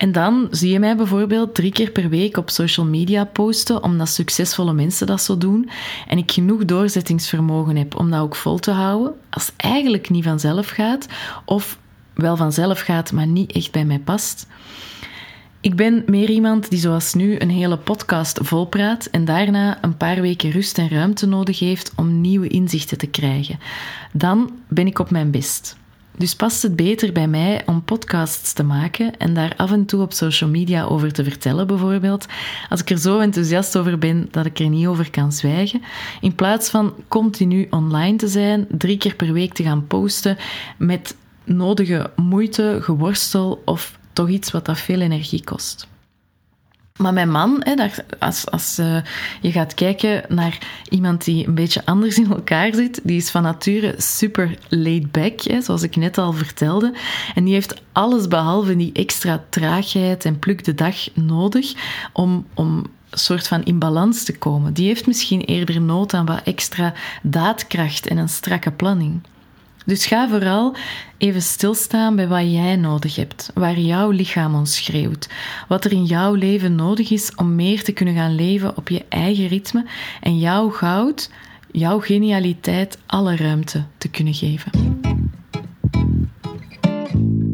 En 0.00 0.12
dan 0.12 0.48
zie 0.50 0.70
je 0.70 0.78
mij 0.78 0.96
bijvoorbeeld 0.96 1.54
drie 1.54 1.72
keer 1.72 1.90
per 1.90 2.08
week 2.08 2.36
op 2.36 2.50
social 2.50 2.86
media 2.86 3.24
posten, 3.24 3.82
omdat 3.82 4.08
succesvolle 4.08 4.72
mensen 4.72 5.06
dat 5.06 5.22
zo 5.22 5.38
doen. 5.38 5.70
En 6.06 6.18
ik 6.18 6.32
genoeg 6.32 6.64
doorzettingsvermogen 6.64 7.76
heb 7.76 7.98
om 7.98 8.10
dat 8.10 8.20
ook 8.20 8.36
vol 8.36 8.58
te 8.58 8.70
houden. 8.70 9.14
Als 9.30 9.46
het 9.46 9.54
eigenlijk 9.56 10.10
niet 10.10 10.24
vanzelf 10.24 10.68
gaat, 10.68 11.06
of 11.44 11.78
wel 12.14 12.36
vanzelf 12.36 12.80
gaat, 12.80 13.12
maar 13.12 13.26
niet 13.26 13.52
echt 13.52 13.72
bij 13.72 13.84
mij 13.84 13.98
past. 13.98 14.46
Ik 15.60 15.76
ben 15.76 16.02
meer 16.06 16.30
iemand 16.30 16.70
die 16.70 16.78
zoals 16.78 17.14
nu 17.14 17.40
een 17.40 17.50
hele 17.50 17.76
podcast 17.76 18.38
volpraat 18.42 19.06
en 19.06 19.24
daarna 19.24 19.78
een 19.80 19.96
paar 19.96 20.20
weken 20.20 20.50
rust 20.50 20.78
en 20.78 20.88
ruimte 20.88 21.26
nodig 21.26 21.58
heeft 21.58 21.92
om 21.96 22.20
nieuwe 22.20 22.48
inzichten 22.48 22.98
te 22.98 23.06
krijgen. 23.06 23.58
Dan 24.12 24.50
ben 24.68 24.86
ik 24.86 24.98
op 24.98 25.10
mijn 25.10 25.30
best. 25.30 25.79
Dus 26.16 26.34
past 26.34 26.62
het 26.62 26.76
beter 26.76 27.12
bij 27.12 27.28
mij 27.28 27.62
om 27.66 27.82
podcasts 27.82 28.52
te 28.52 28.62
maken 28.62 29.18
en 29.18 29.34
daar 29.34 29.54
af 29.56 29.72
en 29.72 29.86
toe 29.86 30.00
op 30.00 30.12
social 30.12 30.50
media 30.50 30.84
over 30.84 31.12
te 31.12 31.24
vertellen, 31.24 31.66
bijvoorbeeld, 31.66 32.26
als 32.68 32.80
ik 32.80 32.90
er 32.90 32.98
zo 32.98 33.18
enthousiast 33.18 33.76
over 33.76 33.98
ben 33.98 34.28
dat 34.30 34.46
ik 34.46 34.58
er 34.58 34.68
niet 34.68 34.86
over 34.86 35.10
kan 35.10 35.32
zwijgen, 35.32 35.82
in 36.20 36.34
plaats 36.34 36.70
van 36.70 36.94
continu 37.08 37.66
online 37.70 38.16
te 38.16 38.28
zijn, 38.28 38.66
drie 38.68 38.98
keer 38.98 39.14
per 39.14 39.32
week 39.32 39.52
te 39.52 39.62
gaan 39.62 39.86
posten 39.86 40.36
met 40.76 41.16
nodige 41.44 42.10
moeite, 42.16 42.78
geworstel 42.80 43.62
of 43.64 43.98
toch 44.12 44.28
iets 44.28 44.50
wat 44.50 44.64
dat 44.64 44.78
veel 44.78 45.00
energie 45.00 45.44
kost. 45.44 45.89
Maar 47.00 47.12
mijn 47.12 47.30
man, 47.30 47.60
hè, 47.64 47.74
als, 48.18 48.50
als 48.50 48.78
uh, 48.78 48.96
je 49.40 49.52
gaat 49.52 49.74
kijken 49.74 50.22
naar 50.28 50.58
iemand 50.88 51.24
die 51.24 51.46
een 51.46 51.54
beetje 51.54 51.84
anders 51.84 52.18
in 52.18 52.30
elkaar 52.30 52.74
zit, 52.74 53.00
die 53.02 53.16
is 53.16 53.30
van 53.30 53.42
nature 53.42 53.94
super 53.96 54.58
laid 54.68 55.12
back, 55.12 55.40
hè, 55.40 55.60
zoals 55.60 55.82
ik 55.82 55.96
net 55.96 56.18
al 56.18 56.32
vertelde. 56.32 56.94
En 57.34 57.44
die 57.44 57.54
heeft 57.54 57.82
alles 57.92 58.28
behalve 58.28 58.76
die 58.76 58.92
extra 58.92 59.44
traagheid 59.48 60.24
en 60.24 60.38
pluk 60.38 60.64
de 60.64 60.74
dag 60.74 61.14
nodig 61.14 61.74
om, 62.12 62.46
om 62.54 62.86
soort 63.10 63.48
van 63.48 63.64
in 63.64 63.78
balans 63.78 64.24
te 64.24 64.38
komen. 64.38 64.72
Die 64.72 64.86
heeft 64.86 65.06
misschien 65.06 65.40
eerder 65.40 65.80
nood 65.80 66.14
aan 66.14 66.26
wat 66.26 66.42
extra 66.44 66.92
daadkracht 67.22 68.06
en 68.06 68.16
een 68.16 68.28
strakke 68.28 68.70
planning. 68.70 69.20
Dus 69.86 70.06
ga 70.06 70.28
vooral 70.28 70.76
even 71.18 71.42
stilstaan 71.42 72.16
bij 72.16 72.28
wat 72.28 72.52
jij 72.52 72.76
nodig 72.76 73.16
hebt, 73.16 73.50
waar 73.54 73.78
jouw 73.78 74.10
lichaam 74.10 74.54
ons 74.54 74.76
schreeuwt, 74.76 75.28
wat 75.68 75.84
er 75.84 75.92
in 75.92 76.04
jouw 76.04 76.34
leven 76.34 76.74
nodig 76.74 77.10
is 77.10 77.34
om 77.34 77.54
meer 77.54 77.82
te 77.82 77.92
kunnen 77.92 78.14
gaan 78.14 78.34
leven 78.34 78.76
op 78.76 78.88
je 78.88 79.04
eigen 79.08 79.46
ritme 79.46 79.86
en 80.20 80.38
jouw 80.38 80.70
goud, 80.70 81.30
jouw 81.72 82.00
genialiteit 82.00 82.98
alle 83.06 83.36
ruimte 83.36 83.84
te 83.98 84.08
kunnen 84.08 84.34
geven. 84.34 84.98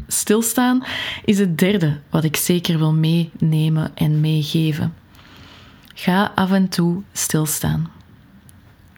Stilstaan 0.07 0.85
is 1.25 1.39
het 1.39 1.59
derde 1.59 1.99
wat 2.11 2.25
ik 2.25 2.37
zeker 2.37 2.79
wil 2.79 2.93
meenemen 2.93 3.91
en 3.95 4.21
meegeven. 4.21 4.95
Ga 5.95 6.33
af 6.35 6.53
en 6.53 6.69
toe 6.69 7.03
stilstaan. 7.13 7.96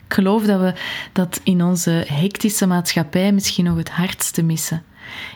Ik 0.08 0.14
geloof 0.14 0.44
dat 0.44 0.60
we 0.60 0.74
dat 1.12 1.40
in 1.42 1.62
onze 1.62 2.04
hectische 2.06 2.66
maatschappij 2.66 3.32
misschien 3.32 3.64
nog 3.64 3.76
het 3.76 3.90
hardste 3.90 4.42
missen. 4.42 4.82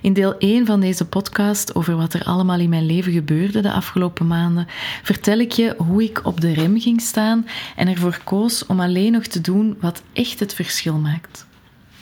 In 0.02 0.12
deel 0.12 0.38
1 0.38 0.66
van 0.66 0.80
deze 0.80 1.04
podcast 1.04 1.74
over 1.74 1.96
wat 1.96 2.14
er 2.14 2.24
allemaal 2.24 2.58
in 2.58 2.68
mijn 2.68 2.86
leven 2.86 3.12
gebeurde 3.12 3.60
de 3.60 3.72
afgelopen 3.72 4.26
maanden, 4.26 4.66
vertel 5.02 5.38
ik 5.38 5.52
je 5.52 5.74
hoe 5.76 6.02
ik 6.02 6.20
op 6.24 6.40
de 6.40 6.52
rem 6.52 6.80
ging 6.80 7.00
staan 7.00 7.46
en 7.76 7.88
ervoor 7.88 8.20
koos 8.24 8.66
om 8.66 8.80
alleen 8.80 9.12
nog 9.12 9.26
te 9.26 9.40
doen 9.40 9.76
wat 9.80 10.02
echt 10.12 10.40
het 10.40 10.54
verschil 10.54 10.96
maakt. 10.96 11.46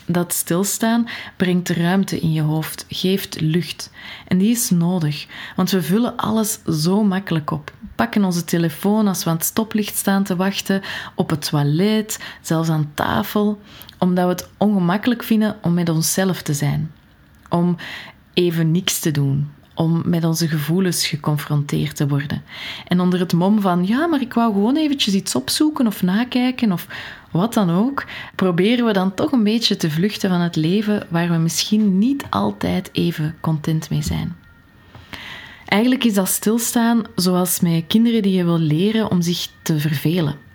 Dat 0.05 0.33
stilstaan 0.33 1.07
brengt 1.37 1.69
ruimte 1.69 2.19
in 2.19 2.33
je 2.33 2.41
hoofd, 2.41 2.85
geeft 2.89 3.41
lucht. 3.41 3.91
En 4.27 4.37
die 4.37 4.51
is 4.51 4.69
nodig, 4.69 5.27
want 5.55 5.71
we 5.71 5.81
vullen 5.81 6.17
alles 6.17 6.59
zo 6.63 7.03
makkelijk 7.03 7.51
op. 7.51 7.73
Pakken 7.95 8.23
onze 8.23 8.43
telefoon 8.43 9.07
als 9.07 9.23
we 9.23 9.29
aan 9.29 9.35
het 9.35 9.45
stoplicht 9.45 9.95
staan 9.95 10.23
te 10.23 10.35
wachten, 10.35 10.81
op 11.15 11.29
het 11.29 11.49
toilet, 11.49 12.19
zelfs 12.41 12.69
aan 12.69 12.91
tafel, 12.93 13.59
omdat 13.97 14.25
we 14.25 14.31
het 14.31 14.49
ongemakkelijk 14.57 15.23
vinden 15.23 15.57
om 15.61 15.73
met 15.73 15.89
onszelf 15.89 16.41
te 16.41 16.53
zijn. 16.53 16.91
Om 17.49 17.75
even 18.33 18.71
niks 18.71 18.99
te 18.99 19.11
doen, 19.11 19.51
om 19.81 20.01
met 20.05 20.23
onze 20.23 20.47
gevoelens 20.47 21.07
geconfronteerd 21.07 21.95
te 21.95 22.07
worden. 22.07 22.43
En 22.87 22.99
onder 22.99 23.19
het 23.19 23.33
mom 23.33 23.61
van, 23.61 23.87
ja, 23.87 24.07
maar 24.07 24.21
ik 24.21 24.33
wou 24.33 24.53
gewoon 24.53 24.77
eventjes 24.77 25.13
iets 25.13 25.35
opzoeken 25.35 25.87
of 25.87 26.01
nakijken 26.01 26.71
of 26.71 26.87
wat 27.31 27.53
dan 27.53 27.69
ook, 27.69 28.05
proberen 28.35 28.85
we 28.85 28.93
dan 28.93 29.13
toch 29.13 29.31
een 29.31 29.43
beetje 29.43 29.77
te 29.77 29.91
vluchten 29.91 30.29
van 30.29 30.39
het 30.39 30.55
leven 30.55 31.07
waar 31.09 31.29
we 31.29 31.37
misschien 31.37 31.97
niet 31.97 32.23
altijd 32.29 32.89
even 32.91 33.35
content 33.39 33.89
mee 33.89 34.03
zijn. 34.03 34.35
Eigenlijk 35.65 36.03
is 36.03 36.13
dat 36.13 36.27
stilstaan 36.27 37.03
zoals 37.15 37.59
met 37.59 37.83
kinderen 37.87 38.21
die 38.21 38.33
je 38.33 38.43
wil 38.43 38.59
leren 38.59 39.11
om 39.11 39.21
zich 39.21 39.47
te 39.61 39.79
vervelen 39.79 40.50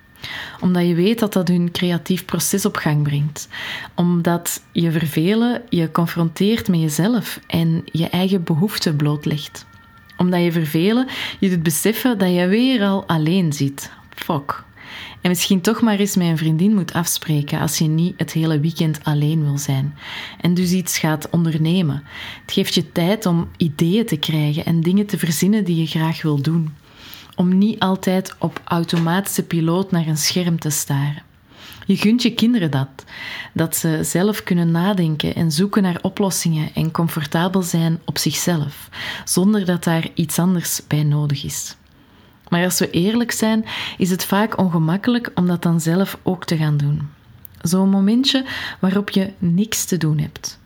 omdat 0.59 0.87
je 0.87 0.93
weet 0.93 1.19
dat 1.19 1.33
dat 1.33 1.47
hun 1.47 1.71
creatief 1.71 2.25
proces 2.25 2.65
op 2.65 2.75
gang 2.75 3.03
brengt. 3.03 3.47
Omdat 3.95 4.63
je 4.71 4.91
vervelen 4.91 5.61
je 5.69 5.91
confronteert 5.91 6.67
met 6.67 6.79
jezelf 6.79 7.39
en 7.47 7.83
je 7.85 8.09
eigen 8.09 8.43
behoeften 8.43 8.95
blootlegt. 8.95 9.65
Omdat 10.17 10.43
je 10.43 10.51
vervelen 10.51 11.07
je 11.39 11.49
doet 11.49 11.63
beseffen 11.63 12.17
dat 12.17 12.33
je 12.33 12.47
weer 12.47 12.83
al 12.83 13.07
alleen 13.07 13.53
zit. 13.53 13.91
Fuck. 14.09 14.65
En 15.21 15.29
misschien 15.29 15.61
toch 15.61 15.81
maar 15.81 15.99
eens 15.99 16.15
met 16.15 16.27
een 16.27 16.37
vriendin 16.37 16.73
moet 16.73 16.93
afspreken 16.93 17.59
als 17.59 17.77
je 17.77 17.87
niet 17.87 18.13
het 18.17 18.31
hele 18.31 18.59
weekend 18.59 18.99
alleen 19.03 19.43
wil 19.43 19.57
zijn. 19.57 19.95
En 20.41 20.53
dus 20.53 20.71
iets 20.71 20.97
gaat 20.97 21.29
ondernemen. 21.29 22.03
Het 22.41 22.51
geeft 22.51 22.73
je 22.73 22.91
tijd 22.91 23.25
om 23.25 23.49
ideeën 23.57 24.05
te 24.05 24.17
krijgen 24.17 24.65
en 24.65 24.81
dingen 24.81 25.05
te 25.05 25.17
verzinnen 25.17 25.63
die 25.63 25.75
je 25.75 25.85
graag 25.85 26.21
wil 26.21 26.41
doen 26.41 26.73
om 27.37 27.57
niet 27.57 27.79
altijd 27.79 28.35
op 28.39 28.61
automatische 28.63 29.43
piloot 29.43 29.91
naar 29.91 30.07
een 30.07 30.17
scherm 30.17 30.59
te 30.59 30.69
staren. 30.69 31.25
Je 31.85 31.97
gunt 31.97 32.21
je 32.21 32.33
kinderen 32.33 32.71
dat, 32.71 33.03
dat 33.53 33.75
ze 33.75 33.99
zelf 34.03 34.43
kunnen 34.43 34.71
nadenken 34.71 35.35
en 35.35 35.51
zoeken 35.51 35.83
naar 35.83 35.99
oplossingen 36.01 36.73
en 36.73 36.91
comfortabel 36.91 37.61
zijn 37.61 37.99
op 38.05 38.17
zichzelf, 38.17 38.89
zonder 39.25 39.65
dat 39.65 39.83
daar 39.83 40.07
iets 40.13 40.39
anders 40.39 40.81
bij 40.87 41.03
nodig 41.03 41.43
is. 41.43 41.75
Maar 42.49 42.63
als 42.63 42.79
we 42.79 42.89
eerlijk 42.89 43.31
zijn, 43.31 43.65
is 43.97 44.09
het 44.09 44.25
vaak 44.25 44.57
ongemakkelijk 44.57 45.31
om 45.35 45.47
dat 45.47 45.61
dan 45.61 45.81
zelf 45.81 46.17
ook 46.23 46.45
te 46.45 46.57
gaan 46.57 46.77
doen. 46.77 47.09
Zo'n 47.61 47.89
momentje 47.89 48.45
waarop 48.79 49.09
je 49.09 49.33
niks 49.37 49.85
te 49.85 49.97
doen 49.97 50.17
hebt. 50.17 50.59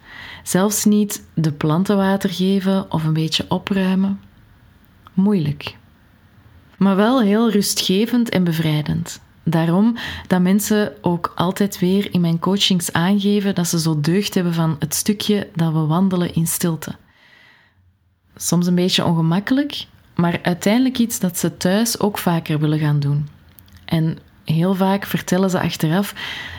Zelfs 0.44 0.86
niet 0.86 1.24
de 1.34 1.52
planten 1.52 1.98
water 1.98 2.30
geven 2.30 2.92
of 2.92 3.04
een 3.04 3.14
beetje 3.14 3.46
opruimen. 3.48 4.22
Moeilijk 5.14 5.80
maar 6.82 6.96
wel 6.96 7.22
heel 7.22 7.52
rustgevend 7.52 8.30
en 8.30 8.44
bevrijdend. 8.44 9.22
Daarom 9.44 9.98
dat 10.28 10.42
mensen 10.42 10.94
ook 11.02 11.32
altijd 11.36 11.80
weer 11.80 12.14
in 12.14 12.22
mijn 12.22 12.40
coachings 12.40 12.94
aangeven 12.94 13.56
dat 13.56 13.68
ze 13.68 13.80
zo 13.80 14.00
deugd 14.00 14.34
hebben 14.34 14.54
van 14.54 14.76
het 14.80 14.96
stukje 14.96 15.50
dat 15.56 15.74
we 15.74 15.80
wandelen 15.80 16.34
in 16.34 16.48
stilte. 16.48 16.96
Soms 18.36 18.68
een 18.68 18.76
beetje 18.76 19.06
ongemakkelijk, 19.06 19.86
maar 20.16 20.40
uiteindelijk 20.42 20.98
iets 20.98 21.20
dat 21.20 21.38
ze 21.38 21.58
thuis 21.58 22.00
ook 22.00 22.18
vaker 22.18 22.60
willen 22.60 22.80
gaan 22.80 23.00
doen. 23.00 23.28
En 23.86 24.18
heel 24.46 24.76
vaak 24.76 25.06
vertellen 25.06 25.50
ze 25.50 25.60
achteraf 25.60 26.16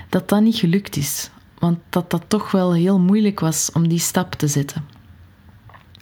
dat 0.08 0.28
dat 0.28 0.40
niet 0.40 0.56
gelukt 0.56 0.96
is, 0.96 1.30
want 1.58 1.78
dat 1.88 2.10
dat 2.10 2.24
toch 2.28 2.50
wel 2.50 2.74
heel 2.74 2.98
moeilijk 2.98 3.40
was 3.40 3.70
om 3.72 3.88
die 3.88 3.98
stap 3.98 4.34
te 4.34 4.46
zetten. 4.46 4.84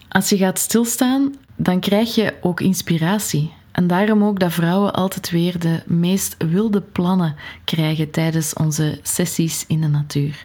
Als 0.08 0.28
je 0.28 0.36
gaat 0.36 0.58
stilstaan, 0.58 1.34
dan 1.56 1.80
krijg 1.80 2.14
je 2.14 2.34
ook 2.40 2.60
inspiratie. 2.60 3.58
En 3.80 3.86
daarom 3.86 4.24
ook 4.24 4.38
dat 4.38 4.52
vrouwen 4.52 4.92
altijd 4.92 5.30
weer 5.30 5.58
de 5.58 5.82
meest 5.86 6.36
wilde 6.38 6.80
plannen 6.80 7.36
krijgen 7.64 8.10
tijdens 8.10 8.52
onze 8.52 8.98
sessies 9.02 9.64
in 9.66 9.80
de 9.80 9.86
natuur. 9.86 10.42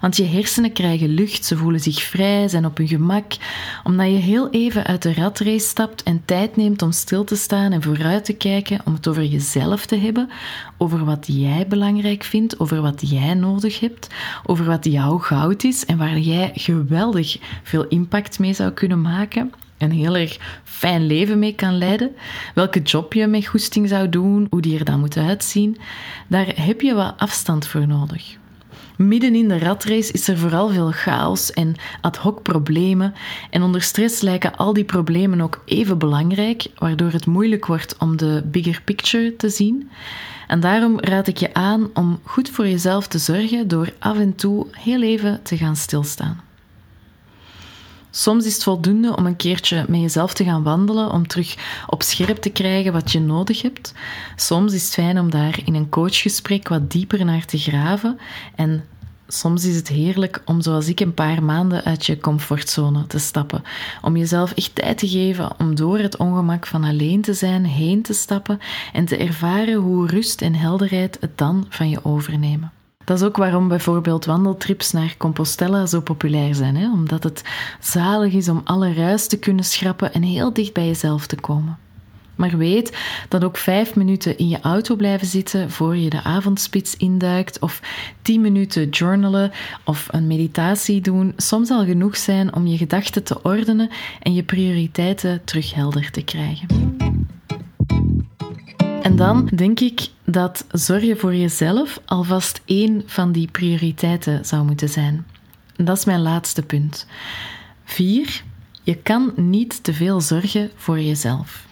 Want 0.00 0.16
je 0.16 0.24
hersenen 0.24 0.72
krijgen 0.72 1.08
lucht, 1.08 1.44
ze 1.44 1.56
voelen 1.56 1.80
zich 1.80 2.02
vrij, 2.02 2.48
zijn 2.48 2.66
op 2.66 2.76
hun 2.76 2.88
gemak, 2.88 3.36
omdat 3.84 4.06
je 4.06 4.16
heel 4.16 4.50
even 4.50 4.84
uit 4.84 5.02
de 5.02 5.12
ratrace 5.12 5.66
stapt 5.66 6.02
en 6.02 6.22
tijd 6.24 6.56
neemt 6.56 6.82
om 6.82 6.92
stil 6.92 7.24
te 7.24 7.36
staan 7.36 7.72
en 7.72 7.82
vooruit 7.82 8.24
te 8.24 8.32
kijken, 8.32 8.80
om 8.84 8.94
het 8.94 9.08
over 9.08 9.24
jezelf 9.24 9.86
te 9.86 9.96
hebben, 9.96 10.30
over 10.76 11.04
wat 11.04 11.26
jij 11.26 11.66
belangrijk 11.66 12.24
vindt, 12.24 12.60
over 12.60 12.80
wat 12.80 13.10
jij 13.10 13.34
nodig 13.34 13.80
hebt, 13.80 14.08
over 14.46 14.64
wat 14.64 14.84
jouw 14.84 15.18
goud 15.18 15.64
is 15.64 15.86
en 15.86 15.98
waar 15.98 16.18
jij 16.18 16.50
geweldig 16.54 17.38
veel 17.62 17.86
impact 17.86 18.38
mee 18.38 18.52
zou 18.52 18.70
kunnen 18.70 19.00
maken 19.00 19.52
een 19.78 19.92
heel 19.92 20.16
erg 20.16 20.60
fijn 20.64 21.06
leven 21.06 21.38
mee 21.38 21.54
kan 21.54 21.78
leiden, 21.78 22.16
welke 22.54 22.82
job 22.82 23.12
je 23.12 23.26
met 23.26 23.46
goesting 23.46 23.88
zou 23.88 24.08
doen, 24.08 24.46
hoe 24.50 24.60
die 24.60 24.78
er 24.78 24.84
dan 24.84 25.00
moet 25.00 25.16
uitzien, 25.16 25.76
daar 26.26 26.52
heb 26.54 26.80
je 26.80 26.94
wat 26.94 27.14
afstand 27.16 27.66
voor 27.66 27.86
nodig. 27.86 28.36
Midden 28.98 29.34
in 29.34 29.48
de 29.48 29.58
ratrace 29.58 30.12
is 30.12 30.28
er 30.28 30.38
vooral 30.38 30.68
veel 30.68 30.90
chaos 30.90 31.52
en 31.52 31.74
ad 32.00 32.16
hoc 32.16 32.42
problemen. 32.42 33.14
En 33.50 33.62
onder 33.62 33.82
stress 33.82 34.20
lijken 34.20 34.56
al 34.56 34.72
die 34.72 34.84
problemen 34.84 35.40
ook 35.40 35.62
even 35.64 35.98
belangrijk, 35.98 36.66
waardoor 36.78 37.10
het 37.10 37.26
moeilijk 37.26 37.66
wordt 37.66 37.96
om 37.98 38.16
de 38.16 38.42
bigger 38.44 38.82
picture 38.84 39.36
te 39.36 39.48
zien. 39.48 39.90
En 40.46 40.60
daarom 40.60 41.00
raad 41.00 41.26
ik 41.26 41.36
je 41.36 41.54
aan 41.54 41.90
om 41.94 42.20
goed 42.22 42.50
voor 42.50 42.68
jezelf 42.68 43.06
te 43.06 43.18
zorgen 43.18 43.68
door 43.68 43.92
af 43.98 44.18
en 44.18 44.34
toe 44.34 44.66
heel 44.70 45.02
even 45.02 45.42
te 45.42 45.56
gaan 45.56 45.76
stilstaan. 45.76 46.47
Soms 48.18 48.46
is 48.46 48.54
het 48.54 48.62
voldoende 48.62 49.16
om 49.16 49.26
een 49.26 49.36
keertje 49.36 49.84
met 49.88 50.00
jezelf 50.00 50.34
te 50.34 50.44
gaan 50.44 50.62
wandelen, 50.62 51.10
om 51.10 51.26
terug 51.26 51.56
op 51.86 52.02
scherp 52.02 52.36
te 52.36 52.50
krijgen 52.50 52.92
wat 52.92 53.12
je 53.12 53.20
nodig 53.20 53.62
hebt. 53.62 53.92
Soms 54.36 54.72
is 54.72 54.84
het 54.84 54.92
fijn 54.92 55.18
om 55.18 55.30
daar 55.30 55.58
in 55.64 55.74
een 55.74 55.88
coachgesprek 55.88 56.68
wat 56.68 56.90
dieper 56.90 57.24
naar 57.24 57.44
te 57.44 57.58
graven. 57.58 58.18
En 58.54 58.84
soms 59.28 59.64
is 59.64 59.76
het 59.76 59.88
heerlijk 59.88 60.42
om, 60.44 60.60
zoals 60.60 60.88
ik, 60.88 61.00
een 61.00 61.14
paar 61.14 61.42
maanden 61.42 61.84
uit 61.84 62.06
je 62.06 62.18
comfortzone 62.18 63.06
te 63.06 63.18
stappen. 63.18 63.62
Om 64.02 64.16
jezelf 64.16 64.52
echt 64.52 64.74
tijd 64.74 64.98
te 64.98 65.08
geven 65.08 65.50
om 65.58 65.74
door 65.74 65.98
het 65.98 66.16
ongemak 66.16 66.66
van 66.66 66.84
alleen 66.84 67.20
te 67.20 67.34
zijn 67.34 67.64
heen 67.64 68.02
te 68.02 68.12
stappen 68.12 68.60
en 68.92 69.04
te 69.04 69.16
ervaren 69.16 69.74
hoe 69.74 70.06
rust 70.06 70.42
en 70.42 70.54
helderheid 70.54 71.16
het 71.20 71.38
dan 71.38 71.66
van 71.68 71.88
je 71.88 72.04
overnemen. 72.04 72.72
Dat 73.08 73.20
is 73.20 73.26
ook 73.26 73.36
waarom 73.36 73.68
bijvoorbeeld 73.68 74.24
wandeltrips 74.24 74.92
naar 74.92 75.14
Compostela 75.18 75.86
zo 75.86 76.00
populair 76.00 76.54
zijn. 76.54 76.76
Hè? 76.76 76.92
Omdat 76.92 77.22
het 77.22 77.42
zalig 77.80 78.32
is 78.32 78.48
om 78.48 78.60
alle 78.64 78.92
ruis 78.92 79.26
te 79.26 79.38
kunnen 79.38 79.64
schrappen 79.64 80.12
en 80.12 80.22
heel 80.22 80.52
dicht 80.52 80.72
bij 80.72 80.86
jezelf 80.86 81.26
te 81.26 81.36
komen. 81.36 81.78
Maar 82.34 82.56
weet 82.56 82.98
dat 83.28 83.44
ook 83.44 83.56
vijf 83.56 83.94
minuten 83.94 84.38
in 84.38 84.48
je 84.48 84.60
auto 84.60 84.96
blijven 84.96 85.26
zitten 85.26 85.70
voor 85.70 85.96
je 85.96 86.10
de 86.10 86.22
avondspits 86.22 86.96
induikt, 86.96 87.58
of 87.58 87.82
tien 88.22 88.40
minuten 88.40 88.88
journalen 88.88 89.50
of 89.84 90.08
een 90.10 90.26
meditatie 90.26 91.00
doen, 91.00 91.32
soms 91.36 91.70
al 91.70 91.84
genoeg 91.84 92.16
zijn 92.16 92.54
om 92.54 92.66
je 92.66 92.76
gedachten 92.76 93.24
te 93.24 93.42
ordenen 93.42 93.90
en 94.22 94.34
je 94.34 94.42
prioriteiten 94.42 95.44
terug 95.44 95.74
helder 95.74 96.10
te 96.10 96.22
krijgen. 96.22 96.96
En 99.02 99.16
dan 99.16 99.50
denk 99.54 99.80
ik 99.80 100.08
dat 100.30 100.64
zorgen 100.72 101.18
voor 101.18 101.34
jezelf 101.34 102.00
alvast 102.04 102.60
één 102.64 103.02
van 103.06 103.32
die 103.32 103.50
prioriteiten 103.50 104.44
zou 104.44 104.64
moeten 104.64 104.88
zijn. 104.88 105.26
Dat 105.76 105.96
is 105.96 106.04
mijn 106.04 106.22
laatste 106.22 106.62
punt. 106.62 107.06
Vier, 107.84 108.42
je 108.82 108.94
kan 108.94 109.32
niet 109.36 109.84
te 109.84 109.92
veel 109.92 110.20
zorgen 110.20 110.70
voor 110.76 111.00
jezelf. 111.00 111.66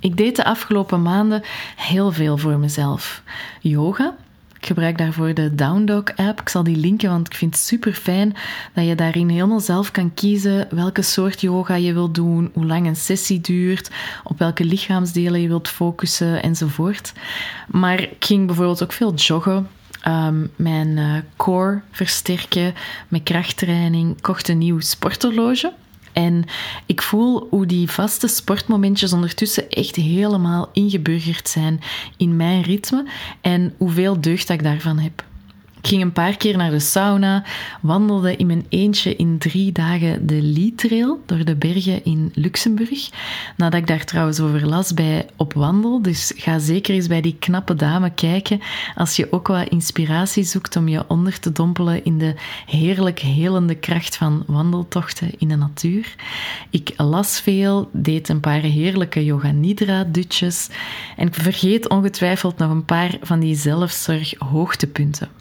Ik 0.00 0.16
deed 0.16 0.36
de 0.36 0.44
afgelopen 0.44 1.02
maanden 1.02 1.42
heel 1.76 2.12
veel 2.12 2.38
voor 2.38 2.58
mezelf. 2.58 3.22
Yoga, 3.60 4.16
ik 4.60 4.66
gebruik 4.66 4.98
daarvoor 4.98 5.34
de 5.34 5.54
Dog 5.84 6.04
app. 6.16 6.40
Ik 6.40 6.48
zal 6.48 6.62
die 6.62 6.76
linken, 6.76 7.10
want 7.10 7.26
ik 7.26 7.34
vind 7.34 7.54
het 7.54 7.64
super 7.64 7.92
fijn 7.92 8.34
dat 8.74 8.86
je 8.86 8.94
daarin 8.94 9.28
helemaal 9.28 9.60
zelf 9.60 9.90
kan 9.90 10.14
kiezen 10.14 10.68
welke 10.70 11.02
soort 11.02 11.40
yoga 11.40 11.74
je 11.74 11.92
wilt 11.92 12.14
doen, 12.14 12.50
hoe 12.54 12.66
lang 12.66 12.86
een 12.86 12.96
sessie 12.96 13.40
duurt, 13.40 13.90
op 14.24 14.38
welke 14.38 14.64
lichaamsdelen 14.64 15.40
je 15.40 15.48
wilt 15.48 15.68
focussen 15.68 16.42
enzovoort. 16.42 17.12
Maar 17.68 18.00
ik 18.00 18.24
ging 18.24 18.46
bijvoorbeeld 18.46 18.82
ook 18.82 18.92
veel 18.92 19.14
joggen. 19.14 19.68
Um, 20.08 20.50
mijn 20.56 20.88
uh, 20.88 21.14
core 21.36 21.80
versterken 21.90 22.74
met 23.08 23.22
krachttraining, 23.22 24.20
kocht 24.20 24.48
een 24.48 24.58
nieuw 24.58 24.80
sporthorloge. 24.80 25.72
En 26.12 26.44
ik 26.86 27.02
voel 27.02 27.46
hoe 27.50 27.66
die 27.66 27.90
vaste 27.90 28.28
sportmomentjes 28.28 29.12
ondertussen 29.12 29.70
echt 29.70 29.96
helemaal 29.96 30.68
ingeburgerd 30.72 31.48
zijn 31.48 31.80
in 32.16 32.36
mijn 32.36 32.62
ritme 32.62 33.06
en 33.40 33.74
hoeveel 33.76 34.20
deugd 34.20 34.48
ik 34.48 34.62
daarvan 34.62 34.98
heb. 34.98 35.28
Ik 35.82 35.88
ging 35.88 36.02
een 36.02 36.12
paar 36.12 36.36
keer 36.36 36.56
naar 36.56 36.70
de 36.70 36.80
sauna, 36.80 37.44
wandelde 37.80 38.36
in 38.36 38.46
mijn 38.46 38.66
eentje 38.68 39.16
in 39.16 39.38
drie 39.38 39.72
dagen 39.72 40.26
de 40.26 40.42
Lee 40.42 40.74
Trail 40.74 41.22
door 41.26 41.44
de 41.44 41.56
bergen 41.56 42.04
in 42.04 42.32
Luxemburg. 42.34 43.10
Nadat 43.56 43.80
ik 43.80 43.86
daar 43.86 44.04
trouwens 44.04 44.40
over 44.40 44.66
las 44.66 44.94
bij 44.94 45.26
Op 45.36 45.52
Wandel. 45.52 46.02
Dus 46.02 46.32
ga 46.36 46.58
zeker 46.58 46.94
eens 46.94 47.06
bij 47.06 47.20
die 47.20 47.36
knappe 47.38 47.74
dame 47.74 48.10
kijken 48.10 48.60
als 48.94 49.16
je 49.16 49.32
ook 49.32 49.46
wat 49.46 49.68
inspiratie 49.68 50.44
zoekt 50.44 50.76
om 50.76 50.88
je 50.88 51.08
onder 51.08 51.40
te 51.40 51.52
dompelen 51.52 52.04
in 52.04 52.18
de 52.18 52.34
heerlijk 52.66 53.18
helende 53.18 53.74
kracht 53.74 54.16
van 54.16 54.44
wandeltochten 54.46 55.30
in 55.38 55.48
de 55.48 55.56
natuur. 55.56 56.14
Ik 56.70 56.92
las 56.96 57.40
veel, 57.40 57.90
deed 57.92 58.28
een 58.28 58.40
paar 58.40 58.60
heerlijke 58.60 59.24
yoga 59.24 59.50
nidra 59.50 60.04
dutjes 60.04 60.68
en 61.16 61.26
ik 61.26 61.34
vergeet 61.34 61.88
ongetwijfeld 61.88 62.58
nog 62.58 62.70
een 62.70 62.84
paar 62.84 63.16
van 63.20 63.40
die 63.40 63.56
zelfzorg 63.56 64.34
hoogtepunten. 64.38 65.39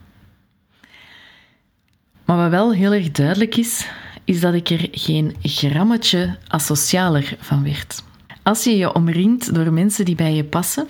Maar 2.29 2.37
wat 2.37 2.49
wel 2.49 2.73
heel 2.73 2.93
erg 2.93 3.11
duidelijk 3.11 3.55
is, 3.55 3.87
is 4.23 4.39
dat 4.39 4.53
ik 4.53 4.69
er 4.69 4.87
geen 4.91 5.35
grammetje 5.41 6.37
asocialer 6.47 7.37
van 7.39 7.63
werd. 7.63 8.03
Als 8.43 8.63
je 8.63 8.77
je 8.77 8.93
omringt 8.93 9.55
door 9.55 9.73
mensen 9.73 10.05
die 10.05 10.15
bij 10.15 10.33
je 10.33 10.43
passen 10.43 10.87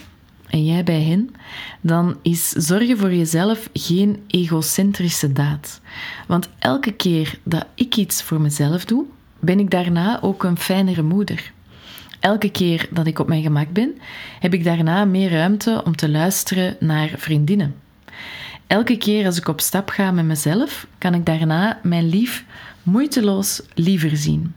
en 0.47 0.65
jij 0.65 0.83
bij 0.83 1.01
hen, 1.01 1.35
dan 1.81 2.17
is 2.21 2.49
zorgen 2.49 2.97
voor 2.97 3.13
jezelf 3.13 3.69
geen 3.73 4.23
egocentrische 4.27 5.31
daad. 5.31 5.81
Want 6.27 6.49
elke 6.57 6.91
keer 6.91 7.39
dat 7.43 7.65
ik 7.75 7.95
iets 7.95 8.23
voor 8.23 8.41
mezelf 8.41 8.85
doe, 8.85 9.05
ben 9.39 9.59
ik 9.59 9.69
daarna 9.69 10.21
ook 10.21 10.43
een 10.43 10.59
fijnere 10.59 11.03
moeder. 11.03 11.51
Elke 12.19 12.49
keer 12.49 12.87
dat 12.91 13.07
ik 13.07 13.19
op 13.19 13.27
mijn 13.27 13.43
gemak 13.43 13.71
ben, 13.71 13.97
heb 14.39 14.53
ik 14.53 14.63
daarna 14.63 15.05
meer 15.05 15.31
ruimte 15.31 15.81
om 15.85 15.95
te 15.95 16.09
luisteren 16.09 16.75
naar 16.79 17.13
vriendinnen. 17.17 17.75
Elke 18.69 18.97
keer 18.97 19.25
als 19.25 19.37
ik 19.37 19.47
op 19.47 19.61
stap 19.61 19.89
ga 19.89 20.11
met 20.11 20.25
mezelf, 20.25 20.87
kan 20.97 21.13
ik 21.13 21.25
daarna 21.25 21.79
mijn 21.83 22.09
lief 22.09 22.45
moeiteloos 22.83 23.61
liever 23.73 24.17
zien. 24.17 24.55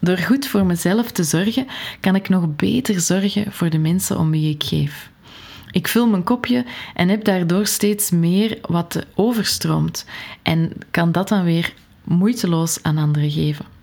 Door 0.00 0.18
goed 0.18 0.46
voor 0.46 0.66
mezelf 0.66 1.10
te 1.10 1.24
zorgen, 1.24 1.66
kan 2.00 2.14
ik 2.14 2.28
nog 2.28 2.56
beter 2.56 3.00
zorgen 3.00 3.52
voor 3.52 3.70
de 3.70 3.78
mensen 3.78 4.18
om 4.18 4.30
wie 4.30 4.54
ik 4.54 4.62
geef. 4.62 5.10
Ik 5.70 5.88
vul 5.88 6.06
mijn 6.06 6.22
kopje 6.22 6.64
en 6.94 7.08
heb 7.08 7.24
daardoor 7.24 7.66
steeds 7.66 8.10
meer 8.10 8.58
wat 8.62 9.06
overstroomt 9.14 10.04
en 10.42 10.72
kan 10.90 11.12
dat 11.12 11.28
dan 11.28 11.44
weer 11.44 11.74
moeiteloos 12.04 12.82
aan 12.82 12.98
anderen 12.98 13.30
geven. 13.30 13.79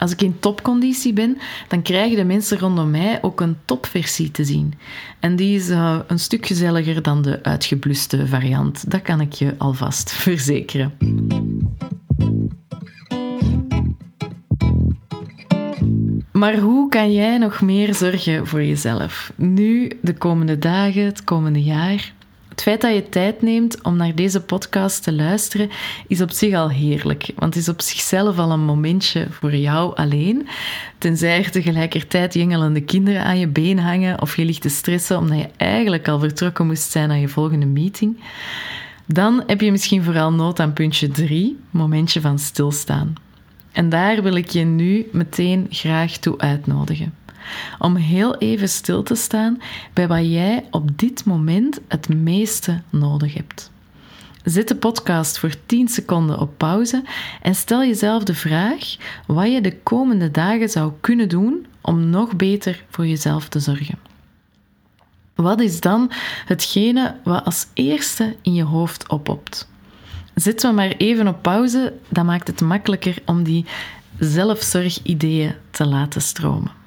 Als 0.00 0.12
ik 0.12 0.22
in 0.22 0.38
topconditie 0.38 1.12
ben, 1.12 1.38
dan 1.68 1.82
krijgen 1.82 2.16
de 2.16 2.24
mensen 2.24 2.58
rondom 2.58 2.90
mij 2.90 3.18
ook 3.22 3.40
een 3.40 3.56
topversie 3.64 4.30
te 4.30 4.44
zien. 4.44 4.74
En 5.18 5.36
die 5.36 5.56
is 5.56 5.68
uh, 5.68 5.98
een 6.06 6.18
stuk 6.18 6.46
gezelliger 6.46 7.02
dan 7.02 7.22
de 7.22 7.42
uitgebluste 7.42 8.26
variant. 8.26 8.90
Dat 8.90 9.02
kan 9.02 9.20
ik 9.20 9.32
je 9.32 9.54
alvast 9.58 10.12
verzekeren. 10.22 10.92
Maar 16.32 16.58
hoe 16.58 16.88
kan 16.88 17.12
jij 17.12 17.38
nog 17.38 17.60
meer 17.60 17.94
zorgen 17.94 18.46
voor 18.46 18.64
jezelf? 18.64 19.32
Nu, 19.36 19.90
de 20.02 20.14
komende 20.14 20.58
dagen, 20.58 21.04
het 21.04 21.24
komende 21.24 21.62
jaar? 21.62 22.12
Het 22.60 22.68
feit 22.68 22.80
dat 22.80 22.94
je 22.94 23.08
tijd 23.08 23.42
neemt 23.42 23.82
om 23.82 23.96
naar 23.96 24.14
deze 24.14 24.40
podcast 24.40 25.02
te 25.02 25.12
luisteren 25.12 25.70
is 26.06 26.20
op 26.20 26.30
zich 26.30 26.54
al 26.54 26.70
heerlijk, 26.70 27.30
want 27.36 27.54
het 27.54 27.62
is 27.62 27.68
op 27.68 27.80
zichzelf 27.80 28.38
al 28.38 28.50
een 28.50 28.64
momentje 28.64 29.26
voor 29.30 29.54
jou 29.54 29.96
alleen. 29.96 30.48
Tenzij 30.98 31.38
er 31.38 31.50
tegelijkertijd 31.50 32.34
jengelende 32.34 32.80
kinderen 32.80 33.24
aan 33.24 33.38
je 33.38 33.46
been 33.46 33.78
hangen 33.78 34.20
of 34.20 34.36
je 34.36 34.44
ligt 34.44 34.62
te 34.62 34.68
stressen 34.68 35.18
omdat 35.18 35.38
je 35.38 35.48
eigenlijk 35.56 36.08
al 36.08 36.18
vertrokken 36.18 36.66
moest 36.66 36.90
zijn 36.90 37.08
naar 37.08 37.18
je 37.18 37.28
volgende 37.28 37.66
meeting. 37.66 38.20
Dan 39.06 39.42
heb 39.46 39.60
je 39.60 39.70
misschien 39.70 40.04
vooral 40.04 40.32
nood 40.32 40.60
aan 40.60 40.72
puntje 40.72 41.08
3, 41.08 41.58
momentje 41.70 42.20
van 42.20 42.38
stilstaan. 42.38 43.14
En 43.72 43.88
daar 43.88 44.22
wil 44.22 44.34
ik 44.34 44.48
je 44.48 44.64
nu 44.64 45.08
meteen 45.12 45.66
graag 45.70 46.16
toe 46.16 46.38
uitnodigen 46.38 47.14
om 47.78 47.96
heel 47.96 48.36
even 48.36 48.68
stil 48.68 49.02
te 49.02 49.14
staan 49.14 49.60
bij 49.92 50.08
wat 50.08 50.30
jij 50.30 50.64
op 50.70 50.98
dit 50.98 51.24
moment 51.24 51.80
het 51.88 52.08
meeste 52.08 52.80
nodig 52.90 53.34
hebt. 53.34 53.70
Zet 54.44 54.68
de 54.68 54.76
podcast 54.76 55.38
voor 55.38 55.54
10 55.66 55.88
seconden 55.88 56.38
op 56.38 56.50
pauze 56.56 57.02
en 57.42 57.54
stel 57.54 57.84
jezelf 57.84 58.24
de 58.24 58.34
vraag 58.34 58.96
wat 59.26 59.52
je 59.52 59.60
de 59.60 59.76
komende 59.76 60.30
dagen 60.30 60.68
zou 60.68 60.92
kunnen 61.00 61.28
doen 61.28 61.66
om 61.80 62.10
nog 62.10 62.36
beter 62.36 62.84
voor 62.90 63.06
jezelf 63.06 63.48
te 63.48 63.60
zorgen. 63.60 63.98
Wat 65.34 65.60
is 65.60 65.80
dan 65.80 66.10
hetgene 66.46 67.16
wat 67.24 67.44
als 67.44 67.66
eerste 67.74 68.36
in 68.42 68.54
je 68.54 68.62
hoofd 68.62 69.08
oppopt? 69.08 69.68
Zet 70.34 70.62
me 70.62 70.72
maar 70.72 70.88
even 70.88 71.28
op 71.28 71.42
pauze, 71.42 71.92
dat 72.08 72.24
maakt 72.24 72.46
het 72.46 72.60
makkelijker 72.60 73.16
om 73.24 73.42
die 73.42 73.64
zelfzorgideeën 74.18 75.54
te 75.70 75.86
laten 75.86 76.22
stromen. 76.22 76.79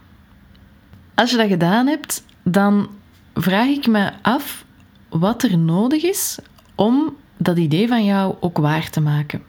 Als 1.16 1.32
je 1.32 1.38
dat 1.38 1.48
gedaan 1.48 1.88
hebt, 1.88 2.24
dan 2.44 2.90
vraag 3.34 3.68
ik 3.68 3.88
me 3.88 4.12
af 4.22 4.66
wat 5.10 5.44
er 5.44 5.58
nodig 5.58 6.04
is 6.04 6.40
om 6.76 7.16
dat 7.38 7.58
idee 7.58 7.88
van 7.88 8.06
jou 8.06 8.36
ook 8.40 8.58
waar 8.58 8.90
te 8.90 9.02
maken. 9.02 9.42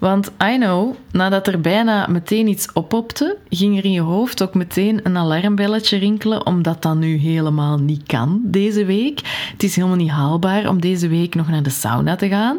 Want 0.00 0.30
I 0.42 0.56
know, 0.56 0.94
nadat 1.12 1.46
er 1.46 1.60
bijna 1.60 2.06
meteen 2.06 2.48
iets 2.48 2.72
oppopte, 2.72 3.36
ging 3.48 3.78
er 3.78 3.84
in 3.84 3.92
je 3.92 4.00
hoofd 4.00 4.42
ook 4.42 4.54
meteen 4.54 5.00
een 5.02 5.16
alarmbelletje 5.16 5.98
rinkelen, 5.98 6.46
omdat 6.46 6.82
dat 6.82 6.96
nu 6.96 7.16
helemaal 7.16 7.78
niet 7.78 8.06
kan 8.06 8.40
deze 8.44 8.84
week. 8.84 9.20
Het 9.52 9.62
is 9.62 9.76
helemaal 9.76 9.96
niet 9.96 10.10
haalbaar 10.10 10.68
om 10.68 10.80
deze 10.80 11.08
week 11.08 11.34
nog 11.34 11.48
naar 11.48 11.62
de 11.62 11.70
sauna 11.70 12.16
te 12.16 12.28
gaan. 12.28 12.58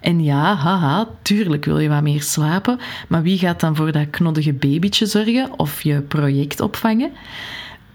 En 0.00 0.24
ja, 0.24 0.54
haha, 0.54 1.08
tuurlijk 1.22 1.64
wil 1.64 1.78
je 1.78 1.88
wat 1.88 2.02
meer 2.02 2.22
slapen, 2.22 2.78
maar 3.08 3.22
wie 3.22 3.38
gaat 3.38 3.60
dan 3.60 3.76
voor 3.76 3.92
dat 3.92 4.10
knoddige 4.10 4.52
babytje 4.52 5.06
zorgen 5.06 5.58
of 5.58 5.82
je 5.82 6.00
project 6.00 6.60
opvangen? 6.60 7.10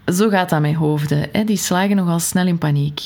Zo 0.06 0.28
gaat 0.28 0.50
dat 0.50 0.60
met 0.60 0.74
hoofden, 0.74 1.28
hè? 1.32 1.44
die 1.44 1.56
slagen 1.56 1.96
nogal 1.96 2.18
snel 2.18 2.46
in 2.46 2.58
paniek. 2.58 3.00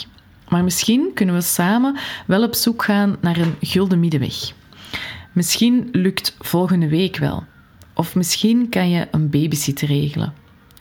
Maar 0.48 0.64
misschien 0.64 1.10
kunnen 1.14 1.34
we 1.34 1.40
samen 1.40 1.96
wel 2.26 2.42
op 2.42 2.54
zoek 2.54 2.84
gaan 2.84 3.16
naar 3.20 3.36
een 3.36 3.54
gulden 3.60 4.00
middenweg. 4.00 4.58
Misschien 5.32 5.88
lukt 5.92 6.36
volgende 6.38 6.88
week 6.88 7.16
wel. 7.16 7.44
Of 7.94 8.14
misschien 8.14 8.68
kan 8.68 8.90
je 8.90 9.08
een 9.10 9.30
babysitter 9.30 9.88
regelen. 9.88 10.32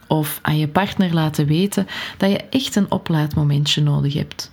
Of 0.07 0.39
aan 0.41 0.57
je 0.57 0.67
partner 0.67 1.13
laten 1.13 1.45
weten 1.45 1.88
dat 2.17 2.31
je 2.31 2.38
echt 2.38 2.75
een 2.75 2.91
oplaadmomentje 2.91 3.81
nodig 3.81 4.13
hebt. 4.13 4.51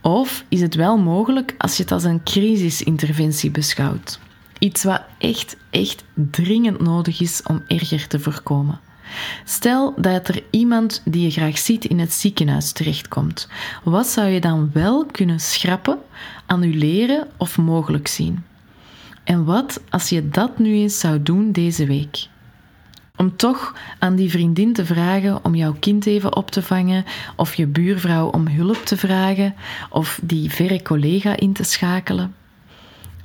Of 0.00 0.44
is 0.48 0.60
het 0.60 0.74
wel 0.74 0.98
mogelijk 0.98 1.54
als 1.58 1.76
je 1.76 1.82
het 1.82 1.92
als 1.92 2.04
een 2.04 2.22
crisisinterventie 2.22 3.50
beschouwt? 3.50 4.18
Iets 4.58 4.84
wat 4.84 5.02
echt, 5.18 5.56
echt 5.70 6.04
dringend 6.14 6.80
nodig 6.80 7.20
is 7.20 7.42
om 7.42 7.62
erger 7.66 8.06
te 8.06 8.20
voorkomen. 8.20 8.80
Stel 9.44 9.94
dat 9.96 10.28
er 10.28 10.42
iemand 10.50 11.02
die 11.04 11.22
je 11.22 11.30
graag 11.30 11.58
ziet 11.58 11.84
in 11.84 11.98
het 11.98 12.12
ziekenhuis 12.12 12.72
terechtkomt. 12.72 13.48
Wat 13.84 14.06
zou 14.06 14.28
je 14.28 14.40
dan 14.40 14.70
wel 14.72 15.06
kunnen 15.06 15.40
schrappen, 15.40 15.98
annuleren 16.46 17.28
of 17.36 17.58
mogelijk 17.58 18.08
zien? 18.08 18.44
En 19.30 19.44
wat 19.44 19.80
als 19.88 20.08
je 20.08 20.28
dat 20.28 20.58
nu 20.58 20.72
eens 20.72 20.98
zou 20.98 21.22
doen 21.22 21.52
deze 21.52 21.86
week? 21.86 22.28
Om 23.16 23.36
toch 23.36 23.74
aan 23.98 24.14
die 24.14 24.30
vriendin 24.30 24.72
te 24.72 24.84
vragen 24.84 25.44
om 25.44 25.54
jouw 25.54 25.76
kind 25.80 26.06
even 26.06 26.36
op 26.36 26.50
te 26.50 26.62
vangen, 26.62 27.04
of 27.36 27.54
je 27.54 27.66
buurvrouw 27.66 28.26
om 28.28 28.48
hulp 28.48 28.76
te 28.84 28.96
vragen, 28.96 29.54
of 29.90 30.20
die 30.22 30.50
verre 30.50 30.82
collega 30.82 31.36
in 31.36 31.52
te 31.52 31.62
schakelen. 31.62 32.34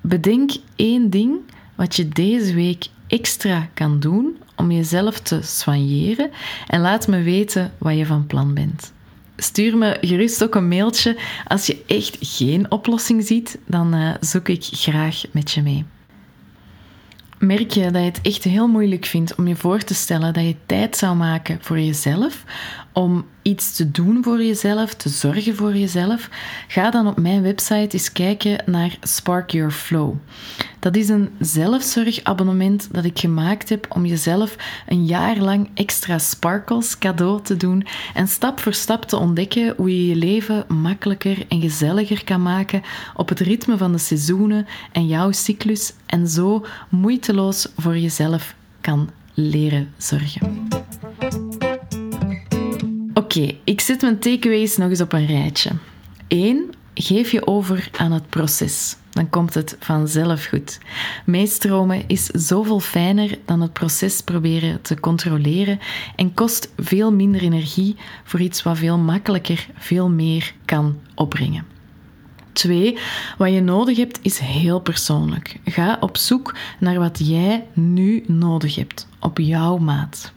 Bedenk 0.01 0.51
één 0.75 1.09
ding 1.09 1.37
wat 1.75 1.95
je 1.95 2.09
deze 2.09 2.53
week 2.53 2.87
extra 3.07 3.69
kan 3.73 3.99
doen 3.99 4.37
om 4.55 4.71
jezelf 4.71 5.19
te 5.19 5.39
soigneren 5.41 6.31
en 6.67 6.81
laat 6.81 7.07
me 7.07 7.21
weten 7.21 7.73
wat 7.77 7.97
je 7.97 8.05
van 8.05 8.27
plan 8.27 8.53
bent. 8.53 8.93
Stuur 9.37 9.77
me 9.77 9.97
gerust 10.01 10.43
ook 10.43 10.55
een 10.55 10.67
mailtje 10.67 11.17
als 11.47 11.65
je 11.65 11.83
echt 11.87 12.17
geen 12.19 12.71
oplossing 12.71 13.23
ziet, 13.23 13.57
dan 13.67 13.95
uh, 13.95 14.13
zoek 14.19 14.47
ik 14.47 14.63
graag 14.63 15.23
met 15.31 15.51
je 15.51 15.61
mee. 15.61 15.85
Merk 17.45 17.71
je 17.71 17.91
dat 17.91 18.01
je 18.01 18.07
het 18.07 18.19
echt 18.21 18.43
heel 18.43 18.67
moeilijk 18.67 19.05
vindt 19.05 19.35
om 19.35 19.47
je 19.47 19.55
voor 19.55 19.79
te 19.79 19.93
stellen 19.93 20.33
dat 20.33 20.43
je 20.43 20.55
tijd 20.65 20.97
zou 20.97 21.15
maken 21.15 21.57
voor 21.61 21.79
jezelf, 21.79 22.43
om 22.93 23.25
iets 23.41 23.75
te 23.75 23.91
doen 23.91 24.23
voor 24.23 24.43
jezelf, 24.43 24.93
te 24.93 25.09
zorgen 25.09 25.55
voor 25.55 25.75
jezelf, 25.75 26.29
ga 26.67 26.89
dan 26.89 27.07
op 27.07 27.19
mijn 27.19 27.41
website 27.41 27.97
eens 27.97 28.11
kijken 28.11 28.63
naar 28.65 28.97
Spark 29.01 29.51
Your 29.51 29.71
Flow. 29.71 30.13
Dat 30.85 30.95
is 30.95 31.09
een 31.09 31.29
zelfzorgabonnement 31.39 32.87
dat 32.91 33.03
ik 33.03 33.19
gemaakt 33.19 33.69
heb 33.69 33.85
om 33.89 34.05
jezelf 34.05 34.55
een 34.87 35.05
jaar 35.05 35.37
lang 35.37 35.69
extra 35.73 36.19
sparkles 36.19 36.97
cadeau 36.97 37.41
te 37.41 37.57
doen 37.57 37.85
en 38.13 38.27
stap 38.27 38.59
voor 38.59 38.73
stap 38.73 39.05
te 39.05 39.17
ontdekken 39.17 39.73
hoe 39.77 39.89
je 39.89 40.07
je 40.07 40.15
leven 40.15 40.65
makkelijker 40.67 41.45
en 41.47 41.61
gezelliger 41.61 42.23
kan 42.23 42.41
maken 42.41 42.81
op 43.15 43.29
het 43.29 43.39
ritme 43.39 43.77
van 43.77 43.91
de 43.91 43.97
seizoenen 43.97 44.67
en 44.91 45.07
jouw 45.07 45.31
cyclus 45.31 45.93
en 46.05 46.27
zo 46.27 46.65
moeiteloos 46.89 47.67
voor 47.77 47.97
jezelf 47.97 48.55
kan 48.81 49.09
leren 49.33 49.93
zorgen. 49.97 50.67
Oké, 53.13 53.55
ik 53.63 53.81
zet 53.81 54.01
mijn 54.01 54.19
takeaways 54.19 54.77
nog 54.77 54.89
eens 54.89 55.01
op 55.01 55.13
een 55.13 55.25
rijtje. 55.25 55.71
1. 56.27 56.73
Geef 56.95 57.31
je 57.31 57.47
over 57.47 57.89
aan 57.97 58.11
het 58.11 58.29
proces. 58.29 58.95
Dan 59.09 59.29
komt 59.29 59.53
het 59.53 59.77
vanzelf 59.79 60.45
goed. 60.45 60.79
Meestromen 61.25 62.03
is 62.07 62.25
zoveel 62.25 62.79
fijner 62.79 63.37
dan 63.45 63.61
het 63.61 63.73
proces 63.73 64.21
proberen 64.21 64.81
te 64.81 64.99
controleren 64.99 65.79
en 66.15 66.33
kost 66.33 66.73
veel 66.77 67.11
minder 67.11 67.41
energie 67.41 67.95
voor 68.23 68.39
iets 68.39 68.63
wat 68.63 68.77
veel 68.77 68.97
makkelijker 68.97 69.67
veel 69.77 70.09
meer 70.09 70.53
kan 70.65 70.99
opbrengen. 71.15 71.65
Twee, 72.53 72.97
wat 73.37 73.53
je 73.53 73.61
nodig 73.61 73.97
hebt 73.97 74.19
is 74.21 74.39
heel 74.39 74.79
persoonlijk. 74.79 75.59
Ga 75.65 75.97
op 75.99 76.17
zoek 76.17 76.55
naar 76.79 76.99
wat 76.99 77.19
jij 77.27 77.67
nu 77.73 78.23
nodig 78.27 78.75
hebt, 78.75 79.07
op 79.19 79.37
jouw 79.37 79.77
maat. 79.77 80.33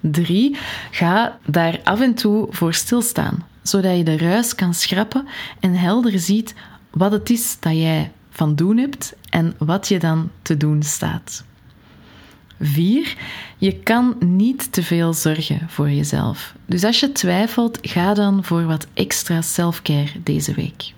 Drie, 0.00 0.56
ga 0.90 1.38
daar 1.46 1.80
af 1.84 2.00
en 2.00 2.14
toe 2.14 2.46
voor 2.50 2.74
stilstaan, 2.74 3.46
zodat 3.62 3.96
je 3.96 4.04
de 4.04 4.16
ruis 4.16 4.54
kan 4.54 4.74
schrappen 4.74 5.26
en 5.60 5.74
helder 5.74 6.18
ziet 6.18 6.54
wat 6.90 7.12
het 7.12 7.30
is 7.30 7.56
dat 7.60 7.72
jij 7.72 8.12
van 8.30 8.54
doen 8.54 8.76
hebt 8.76 9.14
en 9.30 9.54
wat 9.58 9.88
je 9.88 9.98
dan 9.98 10.30
te 10.42 10.56
doen 10.56 10.82
staat. 10.82 11.44
4. 12.60 13.16
Je 13.58 13.78
kan 13.78 14.16
niet 14.18 14.72
te 14.72 14.82
veel 14.82 15.14
zorgen 15.14 15.60
voor 15.68 15.90
jezelf. 15.90 16.54
Dus 16.66 16.84
als 16.84 17.00
je 17.00 17.12
twijfelt, 17.12 17.78
ga 17.82 18.14
dan 18.14 18.44
voor 18.44 18.64
wat 18.64 18.86
extra 18.94 19.42
selfcare 19.42 20.22
deze 20.22 20.54
week. 20.54 20.92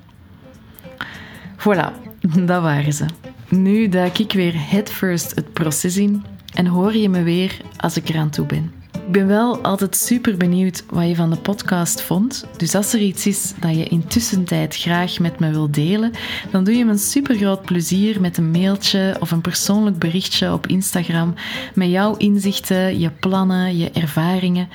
Voilà, 1.58 1.92
dat 2.46 2.62
waren 2.62 2.92
ze. 2.92 3.06
Nu 3.48 3.88
duik 3.88 4.18
ik 4.18 4.32
weer 4.32 4.68
headfirst 4.70 5.34
het 5.34 5.52
proces 5.52 5.96
in 5.96 6.24
en 6.54 6.66
hoor 6.66 6.96
je 6.96 7.08
me 7.08 7.22
weer 7.22 7.56
als 7.76 7.96
ik 7.96 8.08
eraan 8.08 8.30
toe 8.30 8.46
ben. 8.46 8.83
Ik 9.06 9.12
ben 9.12 9.26
wel 9.26 9.62
altijd 9.62 9.96
super 9.96 10.36
benieuwd 10.36 10.84
wat 10.90 11.08
je 11.08 11.14
van 11.14 11.30
de 11.30 11.36
podcast 11.36 12.00
vond. 12.00 12.46
Dus 12.56 12.74
als 12.74 12.92
er 12.92 13.00
iets 13.00 13.26
is 13.26 13.52
dat 13.60 13.76
je 13.76 13.84
intussen 13.84 14.44
tijd 14.44 14.76
graag 14.76 15.18
met 15.18 15.38
me 15.38 15.50
wilt 15.50 15.74
delen, 15.74 16.12
dan 16.50 16.64
doe 16.64 16.76
je 16.76 16.84
me 16.84 16.90
een 16.90 16.98
super 16.98 17.36
groot 17.36 17.62
plezier 17.62 18.20
met 18.20 18.36
een 18.36 18.50
mailtje 18.50 19.16
of 19.20 19.30
een 19.30 19.40
persoonlijk 19.40 19.98
berichtje 19.98 20.52
op 20.52 20.66
Instagram 20.66 21.34
met 21.74 21.90
jouw 21.90 22.16
inzichten, 22.16 22.98
je 22.98 23.10
plannen, 23.10 23.76
je 23.76 23.90
ervaringen. 23.90 24.68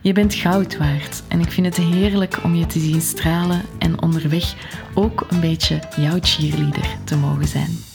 Je 0.00 0.12
bent 0.12 0.34
goud 0.34 0.76
waard 0.76 1.22
en 1.28 1.40
ik 1.40 1.52
vind 1.52 1.66
het 1.66 1.76
heerlijk 1.76 2.38
om 2.44 2.54
je 2.54 2.66
te 2.66 2.78
zien 2.78 3.00
stralen 3.00 3.62
en 3.78 4.02
onderweg 4.02 4.54
ook 4.94 5.26
een 5.28 5.40
beetje 5.40 5.80
jouw 5.96 6.18
cheerleader 6.20 6.86
te 7.04 7.16
mogen 7.16 7.48
zijn. 7.48 7.93